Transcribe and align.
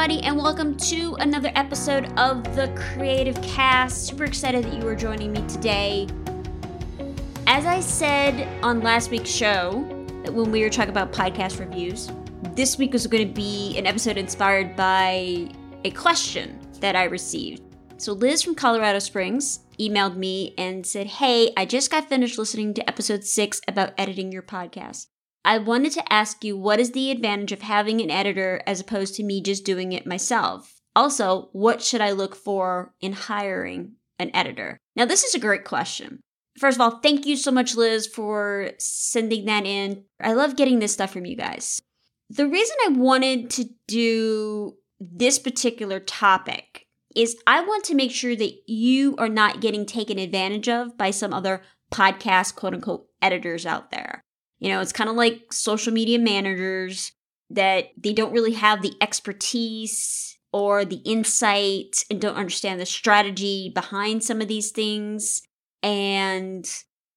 everybody, 0.00 0.26
and 0.26 0.38
welcome 0.38 0.74
to 0.78 1.14
another 1.16 1.52
episode 1.56 2.06
of 2.18 2.42
the 2.56 2.72
Creative 2.74 3.38
Cast. 3.42 4.06
Super 4.06 4.24
excited 4.24 4.64
that 4.64 4.72
you 4.72 4.88
are 4.88 4.96
joining 4.96 5.30
me 5.30 5.46
today. 5.46 6.06
As 7.46 7.66
I 7.66 7.80
said 7.80 8.48
on 8.64 8.80
last 8.80 9.10
week's 9.10 9.28
show, 9.28 9.80
when 10.30 10.50
we 10.50 10.62
were 10.62 10.70
talking 10.70 10.88
about 10.88 11.12
podcast 11.12 11.60
reviews, 11.60 12.10
this 12.54 12.78
week 12.78 12.94
was 12.94 13.06
going 13.08 13.28
to 13.28 13.34
be 13.34 13.76
an 13.76 13.86
episode 13.86 14.16
inspired 14.16 14.74
by 14.74 15.50
a 15.84 15.90
question 15.90 16.58
that 16.80 16.96
I 16.96 17.04
received. 17.04 17.62
So, 17.98 18.14
Liz 18.14 18.40
from 18.40 18.54
Colorado 18.54 19.00
Springs 19.00 19.60
emailed 19.78 20.16
me 20.16 20.54
and 20.56 20.86
said, 20.86 21.08
Hey, 21.08 21.52
I 21.58 21.66
just 21.66 21.90
got 21.90 22.08
finished 22.08 22.38
listening 22.38 22.72
to 22.72 22.88
episode 22.88 23.24
six 23.24 23.60
about 23.68 23.92
editing 23.98 24.32
your 24.32 24.40
podcast. 24.40 25.08
I 25.44 25.58
wanted 25.58 25.92
to 25.92 26.12
ask 26.12 26.44
you 26.44 26.56
what 26.56 26.80
is 26.80 26.92
the 26.92 27.10
advantage 27.10 27.52
of 27.52 27.62
having 27.62 28.00
an 28.00 28.10
editor 28.10 28.62
as 28.66 28.80
opposed 28.80 29.14
to 29.14 29.22
me 29.22 29.42
just 29.42 29.64
doing 29.64 29.92
it 29.92 30.06
myself? 30.06 30.80
Also, 30.94 31.48
what 31.52 31.82
should 31.82 32.00
I 32.00 32.10
look 32.10 32.34
for 32.34 32.94
in 33.00 33.12
hiring 33.12 33.92
an 34.18 34.30
editor? 34.34 34.78
Now, 34.96 35.04
this 35.06 35.24
is 35.24 35.34
a 35.34 35.40
great 35.40 35.64
question. 35.64 36.20
First 36.58 36.76
of 36.76 36.80
all, 36.80 37.00
thank 37.00 37.26
you 37.26 37.36
so 37.36 37.50
much, 37.50 37.74
Liz, 37.74 38.06
for 38.06 38.72
sending 38.78 39.46
that 39.46 39.64
in. 39.64 40.04
I 40.20 40.32
love 40.32 40.56
getting 40.56 40.78
this 40.78 40.92
stuff 40.92 41.12
from 41.12 41.24
you 41.24 41.36
guys. 41.36 41.80
The 42.28 42.46
reason 42.46 42.76
I 42.86 42.90
wanted 42.90 43.50
to 43.50 43.64
do 43.88 44.76
this 45.00 45.38
particular 45.38 46.00
topic 46.00 46.86
is 47.16 47.36
I 47.46 47.62
want 47.62 47.84
to 47.84 47.94
make 47.94 48.12
sure 48.12 48.36
that 48.36 48.52
you 48.70 49.16
are 49.16 49.28
not 49.28 49.60
getting 49.60 49.86
taken 49.86 50.18
advantage 50.18 50.68
of 50.68 50.98
by 50.98 51.10
some 51.10 51.32
other 51.32 51.62
podcast 51.90 52.54
quote 52.56 52.74
unquote 52.74 53.06
editors 53.22 53.64
out 53.66 53.90
there. 53.90 54.22
You 54.60 54.68
know, 54.68 54.80
it's 54.80 54.92
kind 54.92 55.10
of 55.10 55.16
like 55.16 55.52
social 55.52 55.92
media 55.92 56.18
managers 56.18 57.12
that 57.50 57.86
they 57.96 58.12
don't 58.12 58.32
really 58.32 58.52
have 58.52 58.82
the 58.82 58.94
expertise 59.00 60.38
or 60.52 60.84
the 60.84 61.00
insight 61.04 62.04
and 62.10 62.20
don't 62.20 62.36
understand 62.36 62.80
the 62.80 62.86
strategy 62.86 63.72
behind 63.74 64.22
some 64.22 64.40
of 64.40 64.48
these 64.48 64.70
things. 64.70 65.42
And 65.82 66.68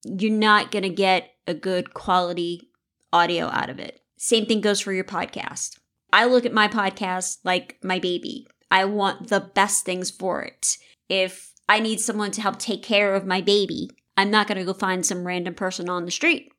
you're 0.06 0.32
not 0.32 0.72
going 0.72 0.84
to 0.84 0.90
get 0.90 1.32
a 1.46 1.54
good 1.54 1.94
quality 1.94 2.70
audio 3.12 3.48
out 3.48 3.70
of 3.70 3.80
it. 3.80 4.00
Same 4.18 4.46
thing 4.46 4.62
goes 4.62 4.80
for 4.80 4.94
your 4.94 5.04
podcast. 5.04 5.78
I 6.14 6.26
look 6.26 6.46
at 6.46 6.54
my 6.54 6.68
podcast 6.68 7.40
like 7.44 7.78
my 7.84 8.00
baby. 8.00 8.48
I 8.72 8.86
want 8.86 9.28
the 9.28 9.42
best 9.42 9.84
things 9.84 10.10
for 10.10 10.42
it. 10.42 10.78
If 11.10 11.54
I 11.68 11.80
need 11.80 12.00
someone 12.00 12.32
to 12.32 12.42
help 12.42 12.60
take 12.60 12.84
care 12.84 13.16
of 13.16 13.26
my 13.26 13.42
baby, 13.42 13.90
I'm 14.16 14.32
not 14.32 14.48
going 14.48 14.58
to 14.58 14.64
go 14.64 14.74
find 14.74 15.06
some 15.06 15.28
random 15.28 15.56
person 15.56 15.90
on 15.90 16.06
the 16.06 16.12
street. 16.12 16.53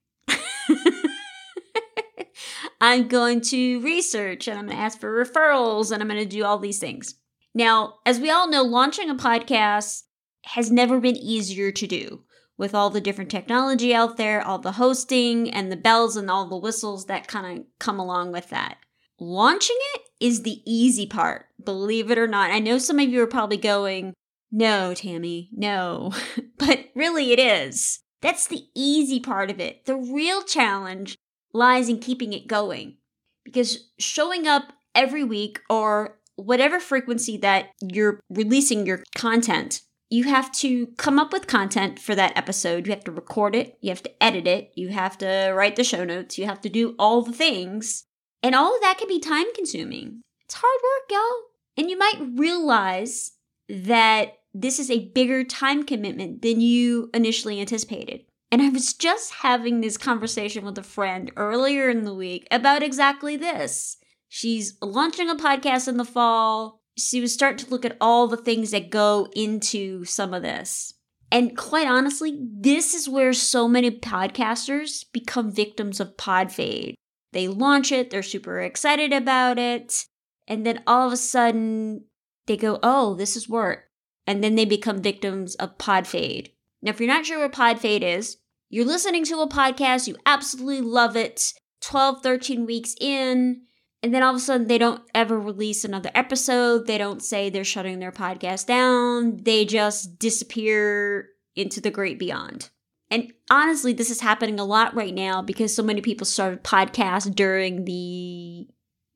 I'm 2.85 3.09
going 3.09 3.41
to 3.41 3.81
research 3.81 4.47
and 4.47 4.59
I'm 4.59 4.67
going 4.67 4.77
to 4.77 4.83
ask 4.83 5.01
for 5.01 5.11
referrals 5.11 5.91
and 5.91 6.03
I'm 6.03 6.09
going 6.09 6.21
to 6.21 6.27
do 6.27 6.45
all 6.45 6.59
these 6.59 6.79
things. 6.79 7.15
Now, 7.55 7.95
as 8.05 8.21
we 8.21 8.29
all 8.29 8.47
know, 8.47 8.63
launching 8.63 9.09
a 9.09 9.15
podcast 9.15 10.03
has 10.45 10.71
never 10.71 11.01
been 11.01 11.17
easier 11.17 11.73
to 11.73 11.87
do 11.87 12.25
with 12.59 12.75
all 12.75 12.91
the 12.91 13.01
different 13.01 13.31
technology 13.31 13.95
out 13.95 14.19
there, 14.19 14.47
all 14.47 14.59
the 14.59 14.73
hosting 14.73 15.51
and 15.51 15.73
the 15.73 15.79
bells 15.79 16.15
and 16.15 16.31
all 16.31 16.47
the 16.47 16.59
whistles 16.59 17.07
that 17.07 17.27
kind 17.27 17.59
of 17.59 17.65
come 17.79 17.99
along 17.99 18.33
with 18.33 18.51
that. 18.51 18.77
Launching 19.19 19.79
it 19.95 20.03
is 20.21 20.43
the 20.43 20.61
easy 20.67 21.07
part, 21.07 21.47
believe 21.65 22.11
it 22.11 22.19
or 22.19 22.29
not. 22.29 22.51
I 22.51 22.59
know 22.59 22.77
some 22.77 22.98
of 22.98 23.09
you 23.09 23.23
are 23.23 23.27
probably 23.27 23.57
going, 23.57 24.13
no, 24.53 24.93
Tammy, 24.93 25.48
no. 25.55 26.13
but 26.59 26.91
really, 26.95 27.33
it 27.33 27.39
is. 27.39 28.01
That's 28.21 28.47
the 28.47 28.67
easy 28.75 29.21
part 29.21 29.51
of 29.51 29.59
it. 29.59 29.87
The 29.87 29.97
real 29.97 30.43
challenge 30.43 31.17
lies 31.55 31.89
in 31.89 31.99
keeping 32.01 32.33
it 32.33 32.47
going. 32.47 32.97
Because 33.45 33.91
showing 33.99 34.47
up 34.47 34.73
every 34.95 35.25
week 35.25 35.61
or 35.71 36.19
whatever 36.37 36.81
frequency 36.81 37.37
that 37.39 37.71
you're 37.81 38.21
releasing 38.29 38.87
your 38.87 39.03
content, 39.15 39.83
you 40.11 40.25
have 40.25 40.53
to 40.53 40.89
come 40.98 41.19
up 41.19 41.33
with 41.33 41.47
content 41.47 41.98
for 41.98 42.14
that 42.14 42.37
episode. 42.37 42.87
You 42.87 42.93
have 42.93 43.05
to 43.05 43.13
record 43.13 43.55
it, 43.55 43.79
you 43.81 43.91
have 43.91 44.03
to 44.03 44.23
edit 44.23 44.47
it, 44.47 44.73
you 44.75 44.89
have 44.89 45.17
to 45.19 45.53
write 45.55 45.77
the 45.77 45.85
show 45.85 46.05
notes, 46.05 46.39
you 46.39 46.47
have 46.47 46.61
to 46.63 46.69
do 46.69 46.95
all 46.98 47.23
the 47.23 47.33
things. 47.33 48.05
And 48.43 48.55
all 48.55 48.75
of 48.75 48.83
that 48.83 48.98
can 48.98 49.09
be 49.09 49.20
time 49.20 49.47
consuming. 49.55 50.20
It's 50.45 50.55
hard 50.55 50.81
work, 50.83 51.11
y'all. 51.11 51.43
And 51.77 51.91
you 51.91 51.98
might 51.98 52.39
realize 52.39 53.33
that 53.69 54.35
this 54.53 54.79
is 54.79 54.91
a 54.91 55.09
bigger 55.09 55.43
time 55.43 55.85
commitment 55.85 56.43
than 56.43 56.61
you 56.61 57.11
initially 57.14 57.61
anticipated. 57.61 58.20
And 58.55 58.63
I 58.63 58.69
was 58.69 58.95
just 58.95 59.33
having 59.33 59.81
this 59.81 59.97
conversation 59.97 60.65
with 60.65 60.79
a 60.79 60.85
friend 60.85 61.33
earlier 61.35 61.91
in 61.91 62.05
the 62.05 62.15
week 62.15 62.47
about 62.53 62.85
exactly 62.85 63.37
this. 63.37 63.97
She's 64.29 64.79
launching 64.81 65.29
a 65.29 65.35
podcast 65.35 65.89
in 65.89 65.97
the 65.97 66.05
fall. 66.05 66.81
She 66.97 67.20
was 67.20 67.35
starting 67.35 67.64
to 67.64 67.70
look 67.73 67.85
at 67.85 67.97
all 68.01 68.29
the 68.29 68.37
things 68.37 68.70
that 68.70 68.91
go 68.91 69.27
into 69.35 70.05
some 70.05 70.33
of 70.33 70.43
this. 70.43 70.95
And 71.33 71.57
quite 71.57 71.89
honestly, 71.89 72.39
this 72.41 72.95
is 72.95 73.09
where 73.09 73.33
so 73.33 73.67
many 73.67 73.91
podcasters 73.91 75.05
become 75.13 75.51
victims 75.51 75.98
of 75.98 76.17
pod 76.17 76.53
fade. 76.53 76.95
They 77.33 77.48
launch 77.48 77.91
it, 77.91 78.11
they're 78.11 78.23
super 78.23 78.61
excited 78.61 79.13
about 79.13 79.59
it, 79.59 80.07
and 80.47 80.64
then 80.64 80.81
all 80.87 81.09
of 81.09 81.13
a 81.13 81.17
sudden 81.17 82.05
they 82.47 82.57
go, 82.57 82.79
oh, 82.85 83.14
this 83.14 83.35
is 83.35 83.48
work 83.48 83.89
and 84.29 84.45
then 84.45 84.55
they 84.55 84.64
become 84.64 85.03
victims 85.03 85.57
of 85.57 85.77
pod 85.77 86.07
fade. 86.07 86.53
Now, 86.83 86.91
if 86.91 87.01
you're 87.01 87.09
not 87.09 87.27
sure 87.27 87.41
what 87.41 87.51
pod 87.51 87.81
fade 87.81 88.05
is, 88.05 88.37
you're 88.74 88.85
listening 88.85 89.24
to 89.27 89.39
a 89.39 89.48
podcast, 89.48 90.08
you 90.08 90.17
absolutely 90.27 90.80
love 90.80 91.17
it, 91.17 91.52
12, 91.83 92.24
13 92.24 92.67
weeks 92.67 92.96
in, 93.01 93.62
and 94.02 94.12
then 94.12 94.24
all 94.24 94.30
of 94.30 94.36
a 94.36 94.40
sudden 94.40 94.67
they 94.67 94.79
don't 94.79 95.01
ever 95.14 95.39
release 95.39 95.85
another 95.85 96.11
episode. 96.12 96.89
They 96.89 96.98
don't 96.98 97.23
say 97.23 97.51
they're 97.51 97.63
shutting 97.63 98.01
their 98.01 98.11
podcast 98.11 98.67
down. 98.67 99.45
They 99.45 99.64
just 99.64 100.18
disappear 100.18 101.29
into 101.55 101.80
the 101.80 101.92
great 101.92 102.18
beyond. 102.18 102.70
And 103.13 103.33
honestly, 103.48 103.92
this 103.92 104.11
is 104.11 104.20
happening 104.20 104.58
a 104.58 104.64
lot 104.64 104.92
right 104.96 105.14
now 105.14 105.40
because 105.40 105.73
so 105.73 105.84
many 105.84 106.01
people 106.01 106.27
started 106.27 106.64
podcasts 106.64 107.33
during 107.33 107.84
the 107.84 108.67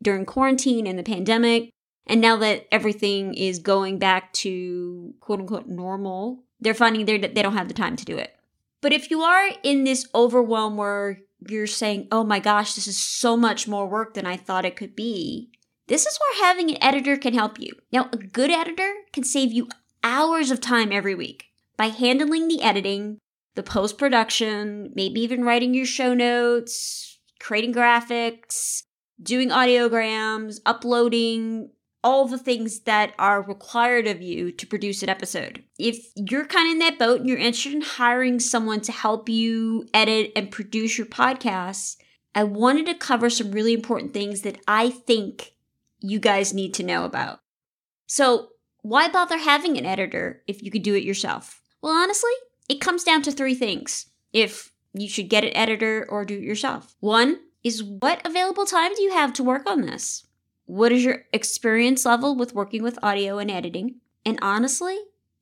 during 0.01 0.25
quarantine 0.25 0.87
and 0.87 0.97
the 0.97 1.03
pandemic. 1.03 1.71
And 2.07 2.21
now 2.21 2.37
that 2.37 2.69
everything 2.71 3.35
is 3.35 3.59
going 3.59 3.99
back 3.99 4.33
to 4.35 5.15
quote 5.19 5.41
unquote 5.41 5.67
normal, 5.67 6.45
they're 6.61 6.75
finding 6.75 7.07
they 7.07 7.19
they 7.19 7.43
don't 7.43 7.57
have 7.57 7.67
the 7.67 7.75
time 7.75 7.97
to 7.97 8.05
do 8.05 8.17
it. 8.17 8.38
But 8.81 8.93
if 8.93 9.11
you 9.11 9.23
are 9.23 9.51
in 9.63 9.85
this 9.85 10.09
overwhelm 10.15 10.77
where 10.77 11.21
you're 11.49 11.67
saying, 11.67 12.09
oh 12.13 12.25
my 12.25 12.39
gosh, 12.39 12.75
this 12.75 12.87
is 12.87 12.99
so 12.99 13.37
much 13.37 13.69
more 13.69 13.89
work 13.89 14.15
than 14.15 14.27
I 14.27 14.37
thought 14.37 14.65
it 14.65 14.77
could 14.77 14.95
be, 14.95 15.51
this 15.89 16.07
is 16.07 16.19
where 16.19 16.47
having 16.47 16.71
an 16.71 16.83
editor 16.83 17.17
can 17.17 17.35
help 17.35 17.59
you. 17.59 17.73
Now, 17.93 18.09
a 18.13 18.17
good 18.17 18.51
editor 18.51 18.93
can 19.13 19.25
save 19.25 19.53
you 19.53 19.69
hours 20.05 20.51
of 20.51 20.61
time 20.61 20.93
every 20.93 21.15
week 21.15 21.47
by 21.77 21.87
handling 21.87 22.49
the 22.49 22.63
editing, 22.63 23.19
the 23.55 23.63
post 23.63 23.99
production, 23.99 24.93
maybe 24.95 25.21
even 25.21 25.45
writing 25.45 25.75
your 25.75 25.87
show 25.87 26.15
notes, 26.15 27.19
creating 27.41 27.75
graphics, 27.75 28.83
doing 29.21 29.49
audiograms, 29.49 30.59
uploading, 30.67 31.71
all 32.09 32.27
the 32.27 32.39
things 32.39 32.81
that 32.81 33.13
are 33.19 33.43
required 33.43 34.07
of 34.07 34.23
you 34.23 34.51
to 34.51 34.67
produce 34.67 35.03
an 35.03 35.11
episode. 35.11 35.63
If 35.79 36.07
you're 36.17 36.47
kind 36.47 36.67
of 36.67 36.73
in 36.73 36.79
that 36.79 36.99
boat 36.99 37.21
and 37.21 37.29
you're 37.29 37.37
interested 37.37 37.75
in 37.75 37.83
hiring 37.83 38.41
someone 38.41 38.81
to 38.81 38.93
help 38.93 39.29
you 39.29 39.87
edit 39.93 40.33
and 40.35 40.51
produce 40.51 40.97
your 40.97 41.07
podcast, 41.07 41.99
I 42.35 42.45
wanted 42.45 42.87
to 42.87 42.95
cover 42.95 43.29
some 43.29 43.53
really 43.53 43.75
important 43.75 44.15
things 44.15 44.41
that 44.41 44.59
I 44.67 44.89
think 44.89 45.53
you 46.01 46.19
guys 46.19 46.55
need 46.55 46.73
to 46.75 46.83
know 46.83 47.05
about. 47.05 47.41
So, 48.07 48.53
why 48.81 49.11
bother 49.11 49.37
having 49.37 49.77
an 49.77 49.85
editor 49.85 50.43
if 50.47 50.63
you 50.63 50.71
could 50.71 50.83
do 50.83 50.95
it 50.95 51.05
yourself? 51.05 51.61
Well, 51.83 51.93
honestly, 51.93 52.33
it 52.71 52.81
comes 52.81 53.05
down 53.05 53.21
to 53.25 53.33
three 53.33 53.55
things 53.55 54.07
if 54.33 54.73
you 54.95 55.11
should 55.11 55.29
get 55.29 55.45
an 55.45 55.55
editor 55.55 56.07
or 56.09 56.25
do 56.25 56.39
it 56.39 56.43
yourself. 56.43 56.97
One 57.01 57.41
is 57.63 57.85
what 57.85 58.27
available 58.27 58.65
time 58.65 58.95
do 58.95 59.03
you 59.03 59.13
have 59.13 59.35
to 59.35 59.45
work 59.45 59.69
on 59.69 59.83
this? 59.83 60.25
What 60.69 60.93
is 60.93 61.03
your 61.03 61.25
experience 61.33 62.05
level 62.05 62.37
with 62.37 62.55
working 62.55 62.83
with 62.83 62.99
audio 63.03 63.39
and 63.39 63.51
editing? 63.51 64.03
And 64.27 64.39
honestly, 64.43 64.99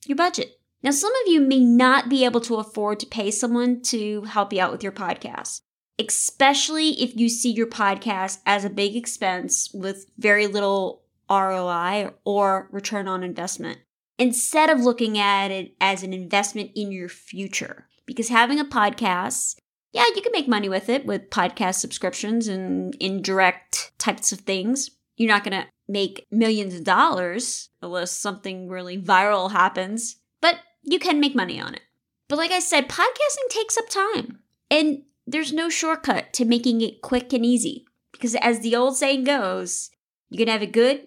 your 0.06 0.14
budget. 0.14 0.60
Now, 0.84 0.92
some 0.92 1.10
of 1.10 1.32
you 1.32 1.40
may 1.40 1.58
not 1.58 2.08
be 2.08 2.24
able 2.24 2.40
to 2.42 2.54
afford 2.54 3.00
to 3.00 3.06
pay 3.06 3.32
someone 3.32 3.82
to 3.86 4.22
help 4.22 4.52
you 4.52 4.60
out 4.60 4.70
with 4.70 4.84
your 4.84 4.92
podcast, 4.92 5.62
especially 5.98 6.90
if 7.02 7.16
you 7.16 7.28
see 7.28 7.50
your 7.50 7.66
podcast 7.66 8.38
as 8.46 8.64
a 8.64 8.70
big 8.70 8.94
expense 8.94 9.68
with 9.74 10.06
very 10.16 10.46
little 10.46 11.02
ROI 11.28 12.12
or 12.24 12.68
return 12.70 13.08
on 13.08 13.24
investment, 13.24 13.78
instead 14.20 14.70
of 14.70 14.82
looking 14.82 15.18
at 15.18 15.50
it 15.50 15.74
as 15.80 16.04
an 16.04 16.12
investment 16.12 16.70
in 16.76 16.92
your 16.92 17.08
future. 17.08 17.88
Because 18.06 18.28
having 18.28 18.60
a 18.60 18.64
podcast, 18.64 19.56
yeah, 19.90 20.04
you 20.14 20.22
can 20.22 20.30
make 20.30 20.46
money 20.46 20.68
with 20.68 20.88
it 20.88 21.04
with 21.04 21.30
podcast 21.30 21.80
subscriptions 21.80 22.46
and 22.46 22.94
indirect 23.00 23.90
types 23.98 24.30
of 24.30 24.42
things 24.42 24.90
you're 25.16 25.32
not 25.32 25.44
going 25.44 25.60
to 25.60 25.66
make 25.88 26.26
millions 26.30 26.74
of 26.74 26.84
dollars 26.84 27.68
unless 27.80 28.12
something 28.12 28.68
really 28.68 29.00
viral 29.00 29.52
happens, 29.52 30.16
but 30.40 30.56
you 30.82 30.98
can 30.98 31.20
make 31.20 31.34
money 31.34 31.60
on 31.60 31.74
it. 31.74 31.82
But 32.28 32.38
like 32.38 32.50
I 32.50 32.58
said, 32.58 32.88
podcasting 32.88 33.48
takes 33.50 33.78
up 33.78 33.88
time. 33.88 34.40
And 34.70 35.02
there's 35.26 35.52
no 35.52 35.68
shortcut 35.68 36.32
to 36.34 36.44
making 36.44 36.80
it 36.80 37.02
quick 37.02 37.32
and 37.32 37.44
easy. 37.44 37.86
Because 38.12 38.34
as 38.36 38.60
the 38.60 38.74
old 38.74 38.96
saying 38.96 39.24
goes, 39.24 39.90
you 40.30 40.38
can 40.38 40.48
have 40.48 40.62
it 40.62 40.72
good, 40.72 41.06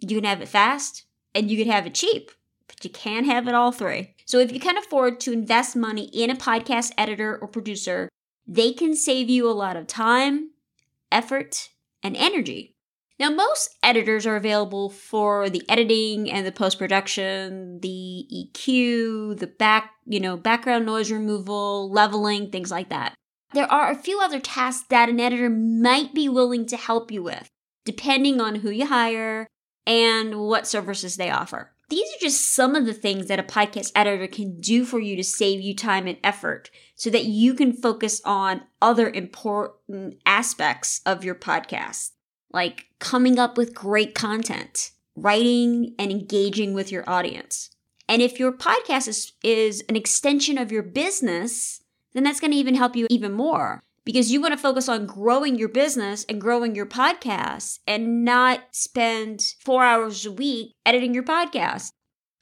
You 0.00 0.16
can 0.16 0.24
have 0.24 0.40
it 0.40 0.48
fast 0.48 1.04
and 1.34 1.50
you 1.50 1.56
can 1.62 1.70
have 1.70 1.86
it 1.86 1.94
cheap, 1.94 2.30
but 2.66 2.82
you 2.84 2.90
can't 2.90 3.26
have 3.26 3.46
it 3.48 3.54
all 3.54 3.72
three. 3.72 4.14
So 4.24 4.38
if 4.38 4.52
you 4.52 4.60
can 4.60 4.78
afford 4.78 5.20
to 5.20 5.32
invest 5.32 5.76
money 5.76 6.04
in 6.04 6.30
a 6.30 6.36
podcast 6.36 6.92
editor 6.96 7.36
or 7.36 7.48
producer, 7.48 8.08
they 8.46 8.72
can 8.72 8.96
save 8.96 9.28
you 9.28 9.48
a 9.48 9.52
lot 9.52 9.76
of 9.76 9.86
time, 9.86 10.50
effort, 11.12 11.70
and 12.02 12.16
energy. 12.16 12.74
Now, 13.20 13.28
most 13.28 13.76
editors 13.82 14.26
are 14.26 14.36
available 14.36 14.88
for 14.88 15.50
the 15.50 15.62
editing 15.68 16.30
and 16.30 16.46
the 16.46 16.52
post 16.52 16.78
production, 16.78 17.78
the 17.80 18.26
EQ, 18.32 19.38
the 19.38 19.46
back, 19.46 19.90
you 20.06 20.20
know, 20.20 20.38
background 20.38 20.86
noise 20.86 21.12
removal, 21.12 21.92
leveling, 21.92 22.50
things 22.50 22.70
like 22.70 22.88
that. 22.88 23.12
There 23.52 23.70
are 23.70 23.90
a 23.90 23.94
few 23.94 24.22
other 24.22 24.40
tasks 24.40 24.86
that 24.88 25.10
an 25.10 25.20
editor 25.20 25.50
might 25.50 26.14
be 26.14 26.30
willing 26.30 26.64
to 26.66 26.78
help 26.78 27.10
you 27.10 27.22
with, 27.22 27.46
depending 27.84 28.40
on 28.40 28.54
who 28.54 28.70
you 28.70 28.86
hire 28.86 29.46
and 29.86 30.40
what 30.40 30.66
services 30.66 31.18
they 31.18 31.28
offer. 31.28 31.72
These 31.90 32.08
are 32.08 32.22
just 32.22 32.54
some 32.54 32.74
of 32.74 32.86
the 32.86 32.94
things 32.94 33.26
that 33.26 33.38
a 33.38 33.42
podcast 33.42 33.92
editor 33.94 34.28
can 34.28 34.62
do 34.62 34.86
for 34.86 34.98
you 34.98 35.14
to 35.16 35.24
save 35.24 35.60
you 35.60 35.76
time 35.76 36.06
and 36.06 36.16
effort 36.24 36.70
so 36.94 37.10
that 37.10 37.26
you 37.26 37.52
can 37.52 37.74
focus 37.74 38.22
on 38.24 38.62
other 38.80 39.10
important 39.10 40.14
aspects 40.24 41.02
of 41.04 41.22
your 41.22 41.34
podcast 41.34 42.12
like 42.52 42.86
coming 42.98 43.38
up 43.38 43.56
with 43.56 43.74
great 43.74 44.14
content, 44.14 44.90
writing 45.16 45.94
and 45.98 46.10
engaging 46.10 46.74
with 46.74 46.90
your 46.90 47.08
audience. 47.08 47.70
And 48.08 48.20
if 48.20 48.40
your 48.40 48.52
podcast 48.52 49.06
is, 49.08 49.32
is 49.42 49.84
an 49.88 49.96
extension 49.96 50.58
of 50.58 50.72
your 50.72 50.82
business, 50.82 51.80
then 52.12 52.24
that's 52.24 52.40
going 52.40 52.50
to 52.50 52.56
even 52.56 52.74
help 52.74 52.96
you 52.96 53.06
even 53.08 53.32
more 53.32 53.82
because 54.04 54.32
you 54.32 54.40
want 54.40 54.52
to 54.52 54.58
focus 54.58 54.88
on 54.88 55.06
growing 55.06 55.56
your 55.56 55.68
business 55.68 56.24
and 56.28 56.40
growing 56.40 56.74
your 56.74 56.86
podcast 56.86 57.78
and 57.86 58.24
not 58.24 58.60
spend 58.72 59.54
four 59.60 59.84
hours 59.84 60.26
a 60.26 60.32
week 60.32 60.74
editing 60.84 61.14
your 61.14 61.22
podcast. 61.22 61.92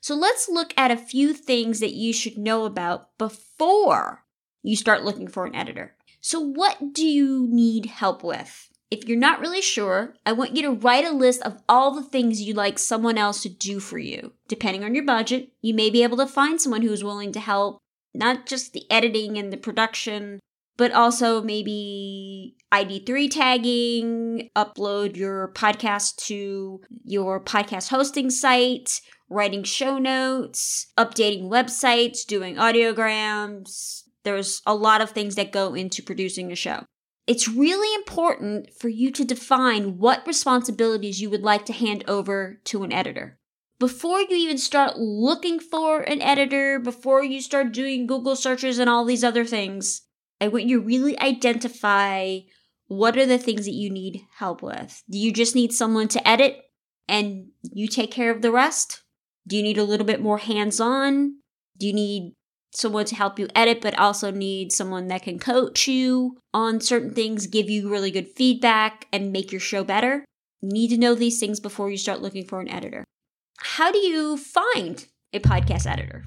So 0.00 0.14
let's 0.14 0.48
look 0.48 0.72
at 0.76 0.90
a 0.90 0.96
few 0.96 1.34
things 1.34 1.80
that 1.80 1.92
you 1.92 2.12
should 2.12 2.38
know 2.38 2.64
about 2.64 3.16
before 3.18 4.24
you 4.62 4.76
start 4.76 5.04
looking 5.04 5.28
for 5.28 5.44
an 5.44 5.54
editor. 5.54 5.96
So, 6.20 6.40
what 6.40 6.92
do 6.92 7.06
you 7.06 7.46
need 7.50 7.86
help 7.86 8.24
with? 8.24 8.70
If 8.90 9.06
you're 9.06 9.18
not 9.18 9.40
really 9.40 9.60
sure, 9.60 10.14
I 10.24 10.32
want 10.32 10.56
you 10.56 10.62
to 10.62 10.72
write 10.72 11.04
a 11.04 11.10
list 11.10 11.42
of 11.42 11.60
all 11.68 11.94
the 11.94 12.02
things 12.02 12.40
you'd 12.40 12.56
like 12.56 12.78
someone 12.78 13.18
else 13.18 13.42
to 13.42 13.50
do 13.50 13.80
for 13.80 13.98
you. 13.98 14.32
Depending 14.48 14.82
on 14.82 14.94
your 14.94 15.04
budget, 15.04 15.50
you 15.60 15.74
may 15.74 15.90
be 15.90 16.02
able 16.02 16.16
to 16.16 16.26
find 16.26 16.58
someone 16.60 16.80
who's 16.80 17.04
willing 17.04 17.32
to 17.32 17.40
help, 17.40 17.78
not 18.14 18.46
just 18.46 18.72
the 18.72 18.90
editing 18.90 19.36
and 19.36 19.52
the 19.52 19.58
production, 19.58 20.40
but 20.78 20.92
also 20.92 21.42
maybe 21.42 22.56
ID3 22.72 23.30
tagging, 23.30 24.48
upload 24.56 25.16
your 25.16 25.52
podcast 25.54 26.16
to 26.26 26.80
your 27.04 27.44
podcast 27.44 27.88
hosting 27.90 28.30
site, 28.30 29.02
writing 29.28 29.64
show 29.64 29.98
notes, 29.98 30.86
updating 30.96 31.50
websites, 31.50 32.24
doing 32.24 32.56
audiograms. 32.56 34.04
There's 34.24 34.62
a 34.64 34.74
lot 34.74 35.02
of 35.02 35.10
things 35.10 35.34
that 35.34 35.52
go 35.52 35.74
into 35.74 36.02
producing 36.02 36.52
a 36.52 36.56
show. 36.56 36.84
It's 37.28 37.46
really 37.46 37.94
important 37.94 38.72
for 38.72 38.88
you 38.88 39.10
to 39.12 39.22
define 39.22 39.98
what 39.98 40.26
responsibilities 40.26 41.20
you 41.20 41.28
would 41.28 41.42
like 41.42 41.66
to 41.66 41.74
hand 41.74 42.02
over 42.08 42.58
to 42.64 42.84
an 42.84 42.90
editor. 42.90 43.38
Before 43.78 44.18
you 44.18 44.34
even 44.34 44.56
start 44.56 44.96
looking 44.96 45.60
for 45.60 46.00
an 46.00 46.22
editor, 46.22 46.78
before 46.78 47.22
you 47.22 47.42
start 47.42 47.72
doing 47.72 48.06
Google 48.06 48.34
searches 48.34 48.78
and 48.78 48.88
all 48.88 49.04
these 49.04 49.22
other 49.22 49.44
things, 49.44 50.06
I 50.40 50.48
want 50.48 50.64
you 50.64 50.80
to 50.80 50.86
really 50.86 51.20
identify 51.20 52.38
what 52.86 53.18
are 53.18 53.26
the 53.26 53.36
things 53.36 53.66
that 53.66 53.74
you 53.74 53.90
need 53.90 54.22
help 54.38 54.62
with. 54.62 55.02
Do 55.10 55.18
you 55.18 55.30
just 55.30 55.54
need 55.54 55.74
someone 55.74 56.08
to 56.08 56.26
edit 56.26 56.56
and 57.08 57.48
you 57.62 57.88
take 57.88 58.10
care 58.10 58.30
of 58.30 58.40
the 58.40 58.50
rest? 58.50 59.02
Do 59.46 59.54
you 59.54 59.62
need 59.62 59.76
a 59.76 59.84
little 59.84 60.06
bit 60.06 60.22
more 60.22 60.38
hands 60.38 60.80
on? 60.80 61.40
Do 61.76 61.86
you 61.86 61.92
need 61.92 62.32
someone 62.72 63.06
to 63.06 63.14
help 63.14 63.38
you 63.38 63.48
edit, 63.54 63.80
but 63.80 63.98
also 63.98 64.30
need 64.30 64.72
someone 64.72 65.08
that 65.08 65.22
can 65.22 65.38
coach 65.38 65.88
you 65.88 66.38
on 66.52 66.80
certain 66.80 67.14
things, 67.14 67.46
give 67.46 67.70
you 67.70 67.90
really 67.90 68.10
good 68.10 68.28
feedback, 68.36 69.06
and 69.12 69.32
make 69.32 69.52
your 69.52 69.60
show 69.60 69.84
better. 69.84 70.24
You 70.60 70.70
need 70.70 70.88
to 70.88 70.98
know 70.98 71.14
these 71.14 71.38
things 71.38 71.60
before 71.60 71.90
you 71.90 71.96
start 71.96 72.20
looking 72.20 72.44
for 72.44 72.60
an 72.60 72.68
editor. 72.68 73.04
How 73.58 73.90
do 73.90 73.98
you 73.98 74.36
find 74.36 75.06
a 75.32 75.40
podcast 75.40 75.86
editor? 75.86 76.24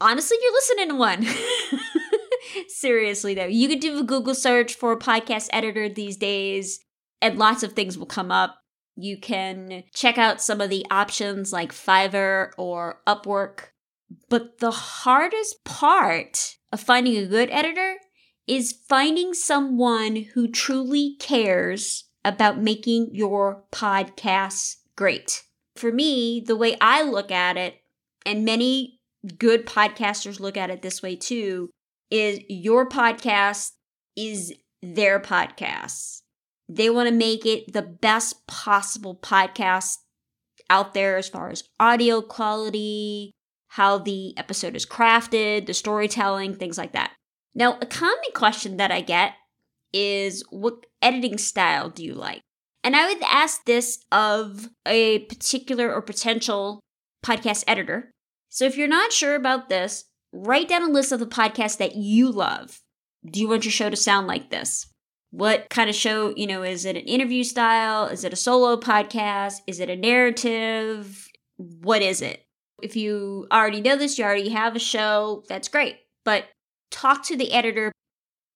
Honestly, 0.00 0.36
you're 0.42 0.52
listening 0.52 0.88
to 0.88 0.94
one. 0.96 1.26
Seriously, 2.68 3.34
though, 3.34 3.46
you 3.46 3.68
could 3.68 3.80
do 3.80 3.98
a 3.98 4.04
Google 4.04 4.34
search 4.34 4.74
for 4.74 4.92
a 4.92 4.98
podcast 4.98 5.48
editor 5.52 5.88
these 5.88 6.16
days, 6.16 6.80
and 7.20 7.38
lots 7.38 7.62
of 7.62 7.72
things 7.72 7.96
will 7.96 8.06
come 8.06 8.32
up. 8.32 8.58
You 8.96 9.18
can 9.18 9.84
check 9.94 10.18
out 10.18 10.42
some 10.42 10.60
of 10.60 10.70
the 10.70 10.84
options 10.90 11.52
like 11.52 11.72
Fiverr 11.72 12.50
or 12.58 13.00
Upwork 13.06 13.71
but 14.28 14.58
the 14.58 14.70
hardest 14.70 15.64
part 15.64 16.56
of 16.72 16.80
finding 16.80 17.16
a 17.16 17.26
good 17.26 17.50
editor 17.50 17.96
is 18.46 18.72
finding 18.88 19.34
someone 19.34 20.16
who 20.34 20.48
truly 20.48 21.16
cares 21.20 22.04
about 22.24 22.60
making 22.60 23.10
your 23.12 23.64
podcast 23.72 24.76
great. 24.96 25.42
For 25.76 25.92
me, 25.92 26.42
the 26.44 26.56
way 26.56 26.76
I 26.80 27.02
look 27.02 27.30
at 27.30 27.56
it, 27.56 27.76
and 28.24 28.44
many 28.44 29.00
good 29.38 29.66
podcasters 29.66 30.40
look 30.40 30.56
at 30.56 30.70
it 30.70 30.82
this 30.82 31.02
way 31.02 31.16
too, 31.16 31.70
is 32.10 32.40
your 32.48 32.88
podcast 32.88 33.70
is 34.16 34.52
their 34.82 35.18
podcast. 35.20 36.22
They 36.68 36.90
want 36.90 37.08
to 37.08 37.14
make 37.14 37.46
it 37.46 37.72
the 37.72 37.82
best 37.82 38.46
possible 38.46 39.16
podcast 39.16 39.96
out 40.70 40.94
there 40.94 41.16
as 41.16 41.28
far 41.28 41.50
as 41.50 41.64
audio 41.78 42.20
quality, 42.20 43.32
how 43.72 43.96
the 43.96 44.36
episode 44.36 44.76
is 44.76 44.84
crafted, 44.84 45.64
the 45.64 45.72
storytelling, 45.72 46.54
things 46.54 46.76
like 46.76 46.92
that. 46.92 47.12
Now, 47.54 47.78
a 47.80 47.86
common 47.86 48.18
question 48.34 48.76
that 48.76 48.92
I 48.92 49.00
get 49.00 49.32
is 49.94 50.44
what 50.50 50.84
editing 51.00 51.38
style 51.38 51.88
do 51.88 52.04
you 52.04 52.12
like? 52.12 52.42
And 52.84 52.94
I 52.94 53.08
would 53.08 53.22
ask 53.22 53.64
this 53.64 54.04
of 54.12 54.68
a 54.84 55.20
particular 55.20 55.90
or 55.90 56.02
potential 56.02 56.80
podcast 57.24 57.64
editor. 57.66 58.10
So 58.50 58.66
if 58.66 58.76
you're 58.76 58.88
not 58.88 59.10
sure 59.10 59.34
about 59.34 59.70
this, 59.70 60.04
write 60.34 60.68
down 60.68 60.82
a 60.82 60.92
list 60.92 61.10
of 61.10 61.20
the 61.20 61.26
podcasts 61.26 61.78
that 61.78 61.96
you 61.96 62.30
love. 62.30 62.80
Do 63.24 63.40
you 63.40 63.48
want 63.48 63.64
your 63.64 63.72
show 63.72 63.88
to 63.88 63.96
sound 63.96 64.26
like 64.26 64.50
this? 64.50 64.86
What 65.30 65.70
kind 65.70 65.88
of 65.88 65.96
show, 65.96 66.34
you 66.36 66.46
know, 66.46 66.62
is 66.62 66.84
it 66.84 66.96
an 66.96 67.04
interview 67.04 67.42
style? 67.42 68.04
Is 68.04 68.22
it 68.22 68.34
a 68.34 68.36
solo 68.36 68.76
podcast? 68.76 69.60
Is 69.66 69.80
it 69.80 69.88
a 69.88 69.96
narrative? 69.96 71.26
What 71.56 72.02
is 72.02 72.20
it? 72.20 72.44
If 72.82 72.96
you 72.96 73.46
already 73.52 73.80
know 73.80 73.96
this, 73.96 74.18
you 74.18 74.24
already 74.24 74.50
have 74.50 74.74
a 74.74 74.80
show, 74.80 75.44
that's 75.48 75.68
great. 75.68 75.96
But 76.24 76.46
talk 76.90 77.24
to 77.26 77.36
the 77.36 77.52
editor. 77.52 77.92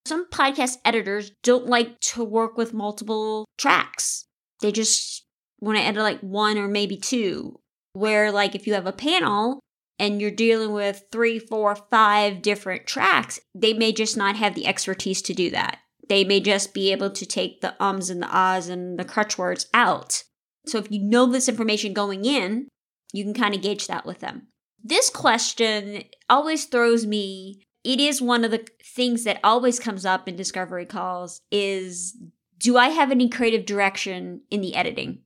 Some 0.04 0.28
podcast 0.30 0.78
editors 0.85 1.33
don't 1.42 1.66
like 1.66 1.99
to 2.00 2.25
work 2.25 2.56
with 2.56 2.75
multiple 2.75 3.47
tracks. 3.59 4.25
They 4.61 4.73
just 4.73 5.25
want 5.61 5.78
to 5.78 5.85
edit 5.85 6.02
like 6.02 6.21
one 6.21 6.59
or 6.59 6.68
maybe 6.68 6.97
two. 6.97 7.56
Where, 7.92 8.30
like, 8.30 8.54
if 8.54 8.66
you 8.66 8.75
have 8.75 8.87
a 8.87 8.92
panel 8.92 9.61
and 9.99 10.21
you're 10.21 10.30
dealing 10.30 10.73
with 10.73 11.04
three, 11.11 11.38
four, 11.38 11.75
five 11.75 12.42
different 12.42 12.87
tracks, 12.87 13.40
they 13.54 13.73
may 13.73 13.92
just 13.92 14.16
not 14.16 14.37
have 14.37 14.54
the 14.54 14.66
expertise 14.66 15.23
to 15.23 15.35
do 15.35 15.50
that. 15.50 15.78
They 16.09 16.23
may 16.23 16.40
just 16.40 16.75
be 16.75 16.92
able 16.92 17.11
to 17.11 17.26
take 17.26 17.61
the 17.61 17.75
ums 17.83 18.11
and 18.11 18.23
the 18.23 18.28
ahs 18.28 18.68
and 18.68 18.99
the 18.99 19.04
crutch 19.04 19.38
words 19.38 19.66
out. 19.73 20.23
So 20.66 20.78
if 20.78 20.90
you 20.90 21.02
know 21.02 21.26
this 21.26 21.49
information 21.49 21.95
going 21.95 22.25
in, 22.25 22.68
you 23.12 23.25
can 23.25 23.34
kind 23.34 23.54
of 23.54 23.62
gauge 23.62 23.86
that 23.86 24.06
with 24.06 24.20
them. 24.20 24.48
This 24.82 25.10
question 25.10 26.04
always 26.28 26.64
throws 26.66 27.06
me. 27.06 27.62
It 27.84 28.00
is 28.00 28.20
one 28.20 28.44
of 28.44 28.50
the 28.50 28.66
things 28.82 29.25
that 29.25 29.40
always 29.42 29.78
comes 29.78 30.04
up 30.04 30.28
in 30.28 30.36
discovery 30.36 30.86
calls 30.86 31.40
is 31.50 32.16
do 32.58 32.76
I 32.76 32.88
have 32.88 33.10
any 33.10 33.28
creative 33.28 33.66
direction 33.66 34.42
in 34.50 34.60
the 34.60 34.75
editing? 34.75 35.20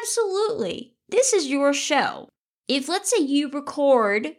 Absolutely. 0.00 0.94
This 1.08 1.32
is 1.32 1.48
your 1.48 1.72
show. 1.72 2.28
If 2.68 2.88
let's 2.88 3.10
say 3.10 3.22
you 3.22 3.50
record 3.50 4.36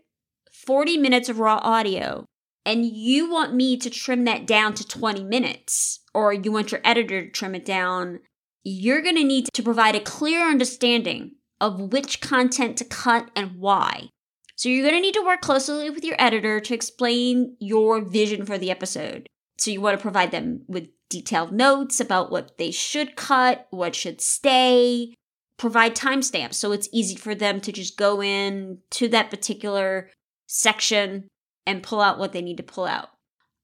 40 0.52 0.98
minutes 0.98 1.30
of 1.30 1.40
raw 1.40 1.60
audio 1.64 2.26
and 2.66 2.86
you 2.86 3.30
want 3.30 3.56
me 3.56 3.78
to 3.78 3.90
trim 3.90 4.26
that 4.26 4.46
down 4.46 4.74
to 4.76 4.88
20 4.88 5.24
minutes, 5.24 6.00
or 6.14 6.32
you 6.32 6.52
want 6.52 6.72
your 6.72 6.82
editor 6.84 7.26
to 7.26 7.32
trim 7.32 7.56
it 7.56 7.66
down, 7.66 8.20
you're 8.64 9.02
going 9.02 9.16
to 9.16 9.24
need 9.24 9.48
to 9.54 9.64
provide 9.64 9.96
a 9.96 10.00
clear 10.00 10.48
understanding 10.48 11.32
of 11.62 11.94
which 11.94 12.20
content 12.20 12.76
to 12.78 12.84
cut 12.84 13.30
and 13.36 13.56
why. 13.56 14.10
So 14.58 14.68
you're 14.68 14.84
going 14.84 14.96
to 14.96 15.02
need 15.02 15.14
to 15.14 15.24
work 15.24 15.42
closely 15.42 15.90
with 15.90 16.04
your 16.04 16.18
editor 16.20 16.60
to 16.60 16.74
explain 16.74 17.56
your 17.60 18.02
vision 18.02 18.46
for 18.46 18.58
the 18.58 18.72
episode. 18.72 19.28
So 19.58 19.72
you 19.72 19.80
want 19.80 19.98
to 19.98 20.02
provide 20.02 20.32
them 20.32 20.64
with 20.68 20.90
detailed 21.10 21.52
notes 21.52 22.00
about 22.00 22.32
what 22.32 22.58
they 22.58 22.72
should 22.72 23.16
cut, 23.16 23.68
what 23.70 23.96
should 23.96 24.22
stay, 24.22 25.14
provide 25.58 25.96
timestamps 25.96 26.56
so 26.56 26.72
it's 26.72 26.90
easy 26.92 27.16
for 27.16 27.36
them 27.36 27.62
to 27.62 27.72
just 27.72 27.96
go 27.96 28.22
in 28.22 28.80
to 28.90 29.08
that 29.10 29.30
particular 29.30 30.10
section 30.48 31.28
and 31.68 31.84
pull 31.84 32.02
out 32.02 32.18
what 32.18 32.34
they 32.34 32.42
need 32.42 32.58
to 32.58 32.64
pull 32.64 32.86
out. 32.86 33.10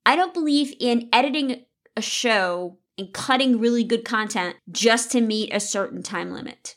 I 0.06 0.16
don't 0.16 0.34
believe 0.34 0.74
in 0.80 1.10
editing 1.12 1.66
a 1.96 2.02
show 2.02 2.78
and 2.98 3.14
cutting 3.14 3.60
really 3.60 3.84
good 3.84 4.06
content 4.06 4.56
just 4.72 5.12
to 5.12 5.22
meet 5.22 5.54
a 5.54 5.60
certain 5.60 6.04
time 6.04 6.32
limit. 6.32 6.77